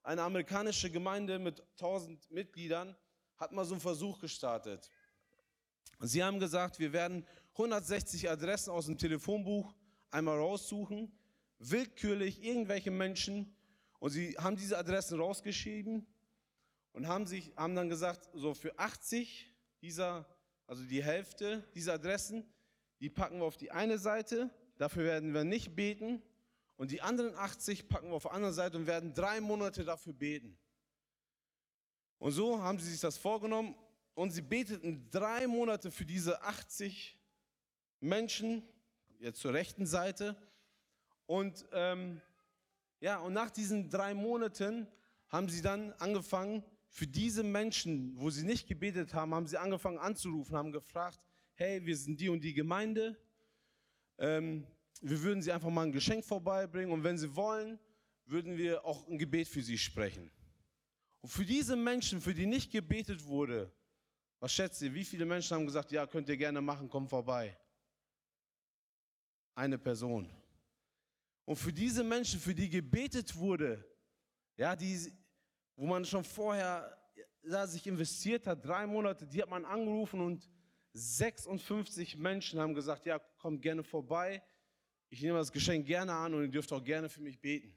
Eine 0.02 0.22
amerikanische 0.22 0.90
Gemeinde 0.90 1.38
mit 1.38 1.60
1000 1.72 2.30
Mitgliedern 2.30 2.96
hat 3.36 3.52
mal 3.52 3.64
so 3.64 3.74
einen 3.74 3.80
Versuch 3.80 4.18
gestartet. 4.20 4.90
Sie 6.00 6.22
haben 6.22 6.38
gesagt, 6.38 6.78
wir 6.78 6.92
werden 6.92 7.26
160 7.58 8.30
Adressen 8.30 8.70
aus 8.70 8.86
dem 8.86 8.96
Telefonbuch 8.96 9.74
einmal 10.10 10.38
raussuchen, 10.38 11.12
willkürlich 11.58 12.42
irgendwelche 12.42 12.90
Menschen, 12.90 13.54
und 13.98 14.10
sie 14.10 14.36
haben 14.38 14.56
diese 14.56 14.78
Adressen 14.78 15.20
rausgeschrieben 15.20 16.06
und 16.92 17.08
haben, 17.08 17.26
sich, 17.26 17.52
haben 17.56 17.74
dann 17.74 17.88
gesagt, 17.88 18.28
so 18.32 18.54
für 18.54 18.78
80 18.78 19.52
dieser, 19.82 20.26
also 20.66 20.84
die 20.84 21.02
Hälfte 21.02 21.68
dieser 21.74 21.94
Adressen, 21.94 22.48
die 23.00 23.10
packen 23.10 23.38
wir 23.38 23.44
auf 23.44 23.56
die 23.56 23.70
eine 23.70 23.98
Seite, 23.98 24.50
dafür 24.76 25.04
werden 25.04 25.34
wir 25.34 25.44
nicht 25.44 25.74
beten. 25.74 26.22
Und 26.76 26.92
die 26.92 27.02
anderen 27.02 27.34
80 27.34 27.88
packen 27.88 28.08
wir 28.08 28.14
auf 28.14 28.22
die 28.22 28.30
andere 28.30 28.52
Seite 28.52 28.76
und 28.76 28.86
werden 28.86 29.12
drei 29.12 29.40
Monate 29.40 29.84
dafür 29.84 30.12
beten. 30.12 30.56
Und 32.18 32.30
so 32.30 32.62
haben 32.62 32.78
sie 32.78 32.90
sich 32.90 33.00
das 33.00 33.18
vorgenommen 33.18 33.74
und 34.14 34.30
sie 34.30 34.42
beteten 34.42 35.08
drei 35.10 35.48
Monate 35.48 35.90
für 35.90 36.04
diese 36.04 36.40
80 36.42 37.17
Menschen, 38.00 38.62
jetzt 39.18 39.40
zur 39.40 39.52
rechten 39.52 39.86
Seite. 39.86 40.36
Und 41.26 41.66
ähm, 41.72 42.20
ja, 43.00 43.18
und 43.18 43.32
nach 43.32 43.50
diesen 43.50 43.90
drei 43.90 44.14
Monaten 44.14 44.88
haben 45.28 45.48
sie 45.48 45.62
dann 45.62 45.92
angefangen, 45.94 46.64
für 46.88 47.06
diese 47.06 47.42
Menschen, 47.42 48.18
wo 48.18 48.30
sie 48.30 48.44
nicht 48.44 48.66
gebetet 48.66 49.14
haben, 49.14 49.34
haben 49.34 49.46
sie 49.46 49.58
angefangen 49.58 49.98
anzurufen, 49.98 50.56
haben 50.56 50.72
gefragt, 50.72 51.20
hey, 51.54 51.84
wir 51.84 51.96
sind 51.96 52.20
die 52.20 52.28
und 52.28 52.42
die 52.42 52.54
Gemeinde, 52.54 53.16
ähm, 54.18 54.66
wir 55.00 55.22
würden 55.22 55.42
sie 55.42 55.52
einfach 55.52 55.70
mal 55.70 55.86
ein 55.86 55.92
Geschenk 55.92 56.24
vorbeibringen 56.24 56.92
und 56.92 57.04
wenn 57.04 57.18
sie 57.18 57.36
wollen, 57.36 57.78
würden 58.26 58.56
wir 58.56 58.84
auch 58.84 59.06
ein 59.06 59.18
Gebet 59.18 59.48
für 59.48 59.62
sie 59.62 59.78
sprechen. 59.78 60.30
Und 61.20 61.30
für 61.30 61.44
diese 61.44 61.76
Menschen, 61.76 62.20
für 62.20 62.34
die 62.34 62.46
nicht 62.46 62.70
gebetet 62.70 63.24
wurde, 63.24 63.72
was 64.40 64.52
schätzt 64.52 64.82
ihr, 64.82 64.94
wie 64.94 65.04
viele 65.04 65.24
Menschen 65.24 65.56
haben 65.56 65.66
gesagt, 65.66 65.90
ja, 65.92 66.06
könnt 66.06 66.28
ihr 66.28 66.36
gerne 66.36 66.60
machen, 66.60 66.88
kommt 66.88 67.10
vorbei? 67.10 67.56
Eine 69.58 69.76
Person. 69.76 70.30
Und 71.44 71.56
für 71.56 71.72
diese 71.72 72.04
Menschen, 72.04 72.38
für 72.38 72.54
die 72.54 72.70
gebetet 72.70 73.34
wurde, 73.34 73.84
ja, 74.56 74.76
die, 74.76 75.12
wo 75.74 75.84
man 75.84 76.04
schon 76.04 76.22
vorher 76.22 76.96
ja, 77.42 77.66
sich 77.66 77.84
investiert 77.88 78.46
hat, 78.46 78.64
drei 78.64 78.86
Monate, 78.86 79.26
die 79.26 79.42
hat 79.42 79.50
man 79.50 79.64
angerufen 79.64 80.20
und 80.20 80.48
56 80.92 82.16
Menschen 82.16 82.60
haben 82.60 82.72
gesagt, 82.72 83.04
ja, 83.04 83.18
kommt 83.18 83.60
gerne 83.60 83.82
vorbei. 83.82 84.40
Ich 85.10 85.22
nehme 85.22 85.38
das 85.38 85.50
Geschenk 85.50 85.86
gerne 85.86 86.12
an 86.12 86.34
und 86.34 86.42
ihr 86.42 86.50
dürft 86.50 86.72
auch 86.72 86.84
gerne 86.84 87.08
für 87.08 87.20
mich 87.20 87.40
beten. 87.40 87.74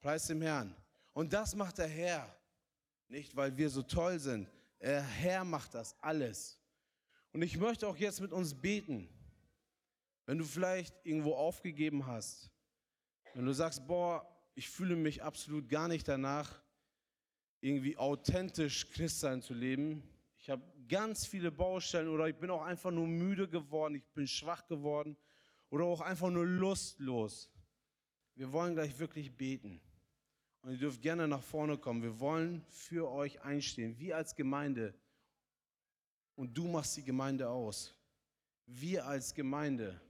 Preis 0.00 0.26
dem 0.26 0.42
Herrn. 0.42 0.74
Und 1.12 1.32
das 1.32 1.54
macht 1.54 1.78
der 1.78 1.86
Herr. 1.86 2.36
Nicht, 3.06 3.36
weil 3.36 3.56
wir 3.56 3.70
so 3.70 3.82
toll 3.82 4.18
sind. 4.18 4.50
Der 4.80 5.02
Herr 5.02 5.44
macht 5.44 5.72
das 5.74 5.94
alles. 6.00 6.58
Und 7.32 7.42
ich 7.42 7.56
möchte 7.58 7.86
auch 7.86 7.96
jetzt 7.96 8.20
mit 8.20 8.32
uns 8.32 8.54
beten. 8.54 9.08
Wenn 10.32 10.38
du 10.38 10.46
vielleicht 10.46 10.94
irgendwo 11.04 11.34
aufgegeben 11.34 12.06
hast, 12.06 12.50
wenn 13.34 13.44
du 13.44 13.52
sagst, 13.52 13.86
boah, 13.86 14.26
ich 14.54 14.66
fühle 14.66 14.96
mich 14.96 15.22
absolut 15.22 15.68
gar 15.68 15.88
nicht 15.88 16.08
danach, 16.08 16.62
irgendwie 17.60 17.98
authentisch 17.98 18.88
Christsein 18.88 19.42
zu 19.42 19.52
leben. 19.52 20.02
Ich 20.38 20.48
habe 20.48 20.62
ganz 20.88 21.26
viele 21.26 21.52
Baustellen 21.52 22.08
oder 22.08 22.28
ich 22.28 22.36
bin 22.36 22.48
auch 22.48 22.62
einfach 22.62 22.90
nur 22.90 23.06
müde 23.06 23.46
geworden, 23.46 23.96
ich 23.96 24.06
bin 24.14 24.26
schwach 24.26 24.66
geworden 24.68 25.18
oder 25.68 25.84
auch 25.84 26.00
einfach 26.00 26.30
nur 26.30 26.46
lustlos. 26.46 27.50
Wir 28.34 28.50
wollen 28.54 28.72
gleich 28.72 28.98
wirklich 28.98 29.36
beten. 29.36 29.82
Und 30.62 30.70
ihr 30.70 30.78
dürft 30.78 31.02
gerne 31.02 31.28
nach 31.28 31.42
vorne 31.42 31.76
kommen. 31.76 32.02
Wir 32.02 32.18
wollen 32.20 32.64
für 32.70 33.10
euch 33.10 33.42
einstehen, 33.42 33.98
wir 33.98 34.16
als 34.16 34.34
Gemeinde. 34.34 34.94
Und 36.36 36.56
du 36.56 36.68
machst 36.68 36.96
die 36.96 37.04
Gemeinde 37.04 37.50
aus. 37.50 37.94
Wir 38.64 39.06
als 39.06 39.34
Gemeinde 39.34 40.00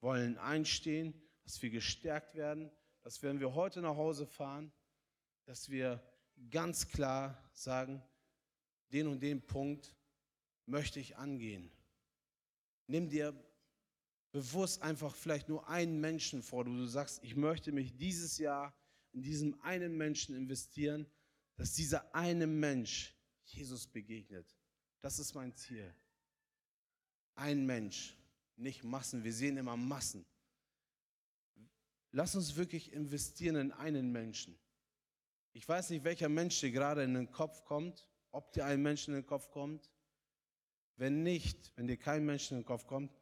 wollen 0.00 0.38
einstehen, 0.38 1.14
dass 1.44 1.60
wir 1.62 1.70
gestärkt 1.70 2.34
werden, 2.34 2.70
dass 3.02 3.22
wenn 3.22 3.40
wir 3.40 3.54
heute 3.54 3.80
nach 3.80 3.96
Hause 3.96 4.26
fahren, 4.26 4.72
dass 5.44 5.70
wir 5.70 6.02
ganz 6.50 6.88
klar 6.88 7.42
sagen, 7.52 8.02
den 8.92 9.06
und 9.06 9.20
den 9.20 9.46
Punkt 9.46 9.94
möchte 10.66 11.00
ich 11.00 11.16
angehen. 11.16 11.70
Nimm 12.86 13.08
dir 13.08 13.34
bewusst 14.32 14.82
einfach 14.82 15.14
vielleicht 15.14 15.48
nur 15.48 15.68
einen 15.68 16.00
Menschen 16.00 16.42
vor, 16.42 16.66
wo 16.66 16.70
du 16.70 16.86
sagst, 16.86 17.22
ich 17.22 17.36
möchte 17.36 17.72
mich 17.72 17.96
dieses 17.96 18.38
Jahr 18.38 18.74
in 19.12 19.22
diesem 19.22 19.60
einen 19.62 19.96
Menschen 19.96 20.36
investieren, 20.36 21.06
dass 21.56 21.74
dieser 21.74 22.14
eine 22.14 22.46
Mensch 22.46 23.14
Jesus 23.44 23.86
begegnet. 23.86 24.56
Das 25.00 25.18
ist 25.18 25.34
mein 25.34 25.54
Ziel. 25.54 25.92
Ein 27.34 27.66
Mensch, 27.66 28.16
nicht 28.60 28.84
Massen. 28.84 29.24
Wir 29.24 29.32
sehen 29.32 29.56
immer 29.56 29.76
Massen. 29.76 30.24
Lass 32.12 32.34
uns 32.34 32.56
wirklich 32.56 32.92
investieren 32.92 33.56
in 33.56 33.72
einen 33.72 34.10
Menschen. 34.10 34.58
Ich 35.52 35.68
weiß 35.68 35.90
nicht, 35.90 36.04
welcher 36.04 36.28
Mensch 36.28 36.60
dir 36.60 36.70
gerade 36.70 37.02
in 37.02 37.14
den 37.14 37.30
Kopf 37.30 37.64
kommt, 37.64 38.06
ob 38.30 38.52
dir 38.52 38.64
ein 38.64 38.82
Mensch 38.82 39.08
in 39.08 39.14
den 39.14 39.26
Kopf 39.26 39.50
kommt. 39.50 39.90
Wenn 40.96 41.22
nicht, 41.22 41.72
wenn 41.76 41.86
dir 41.86 41.96
kein 41.96 42.24
Mensch 42.24 42.50
in 42.50 42.58
den 42.58 42.64
Kopf 42.64 42.86
kommt, 42.86 43.12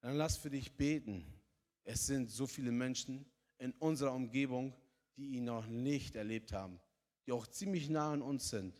dann 0.00 0.16
lass 0.16 0.36
für 0.36 0.50
dich 0.50 0.76
beten. 0.76 1.24
Es 1.84 2.06
sind 2.06 2.30
so 2.30 2.46
viele 2.46 2.72
Menschen 2.72 3.24
in 3.58 3.72
unserer 3.72 4.12
Umgebung, 4.12 4.74
die 5.16 5.36
ihn 5.36 5.44
noch 5.44 5.66
nicht 5.66 6.16
erlebt 6.16 6.52
haben, 6.52 6.80
die 7.26 7.32
auch 7.32 7.46
ziemlich 7.46 7.88
nah 7.88 8.12
an 8.12 8.22
uns 8.22 8.50
sind. 8.50 8.74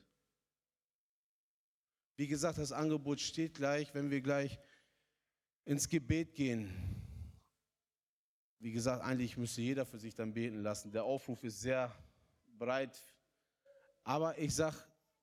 Wie 2.17 2.27
gesagt, 2.27 2.59
das 2.59 2.73
Angebot 2.73 3.21
steht 3.21 3.55
gleich, 3.55 3.95
wenn 3.95 4.11
wir 4.11 4.21
gleich 4.21 4.59
ins 5.65 5.89
Gebet 5.89 6.35
gehen. 6.35 6.73
Wie 8.59 8.73
gesagt, 8.73 9.03
eigentlich 9.03 9.37
müsste 9.37 9.61
jeder 9.61 9.85
für 9.85 9.99
sich 9.99 10.15
dann 10.15 10.33
beten 10.33 10.63
lassen. 10.63 10.91
Der 10.91 11.05
Aufruf 11.05 11.43
ist 11.45 11.61
sehr 11.61 11.95
breit. 12.59 13.05
Aber 14.03 14.39
ich 14.39 14.55
sage, 14.55 14.77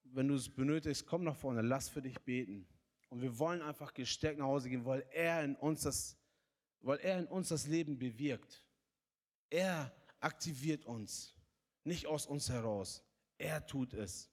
wenn 0.04 0.28
du 0.28 0.36
es 0.36 0.50
benötigst, 0.50 1.06
komm 1.06 1.24
nach 1.24 1.36
vorne, 1.36 1.62
lass 1.62 1.90
für 1.90 2.02
dich 2.02 2.20
beten. 2.22 2.68
Und 3.10 3.22
wir 3.22 3.38
wollen 3.40 3.62
einfach 3.62 3.94
gestärkt 3.94 4.40
nach 4.40 4.46
Hause 4.46 4.70
gehen, 4.70 4.86
weil 4.86 5.06
er 5.12 5.44
in 5.44 5.56
uns 5.56 5.82
das, 5.82 6.18
weil 6.82 7.00
er 7.00 7.20
in 7.20 7.28
uns 7.28 7.50
das 7.50 7.68
Leben 7.68 7.98
bewirkt. 7.98 8.64
Er 9.50 9.94
aktiviert 10.20 10.86
uns, 10.86 11.36
nicht 11.84 12.08
aus 12.08 12.26
uns 12.26 12.50
heraus. 12.50 13.04
Er 13.38 13.66
tut 13.66 13.94
es. 13.94 14.30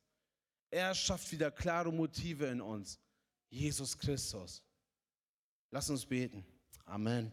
Er 0.70 0.94
schafft 0.94 1.32
wieder 1.32 1.50
klare 1.50 1.92
Motive 1.92 2.46
in 2.46 2.60
uns. 2.60 3.00
Jesus 3.48 3.96
Christus. 3.96 4.62
Lass 5.70 5.90
uns 5.90 6.06
beten. 6.06 6.44
Amen. 6.86 7.32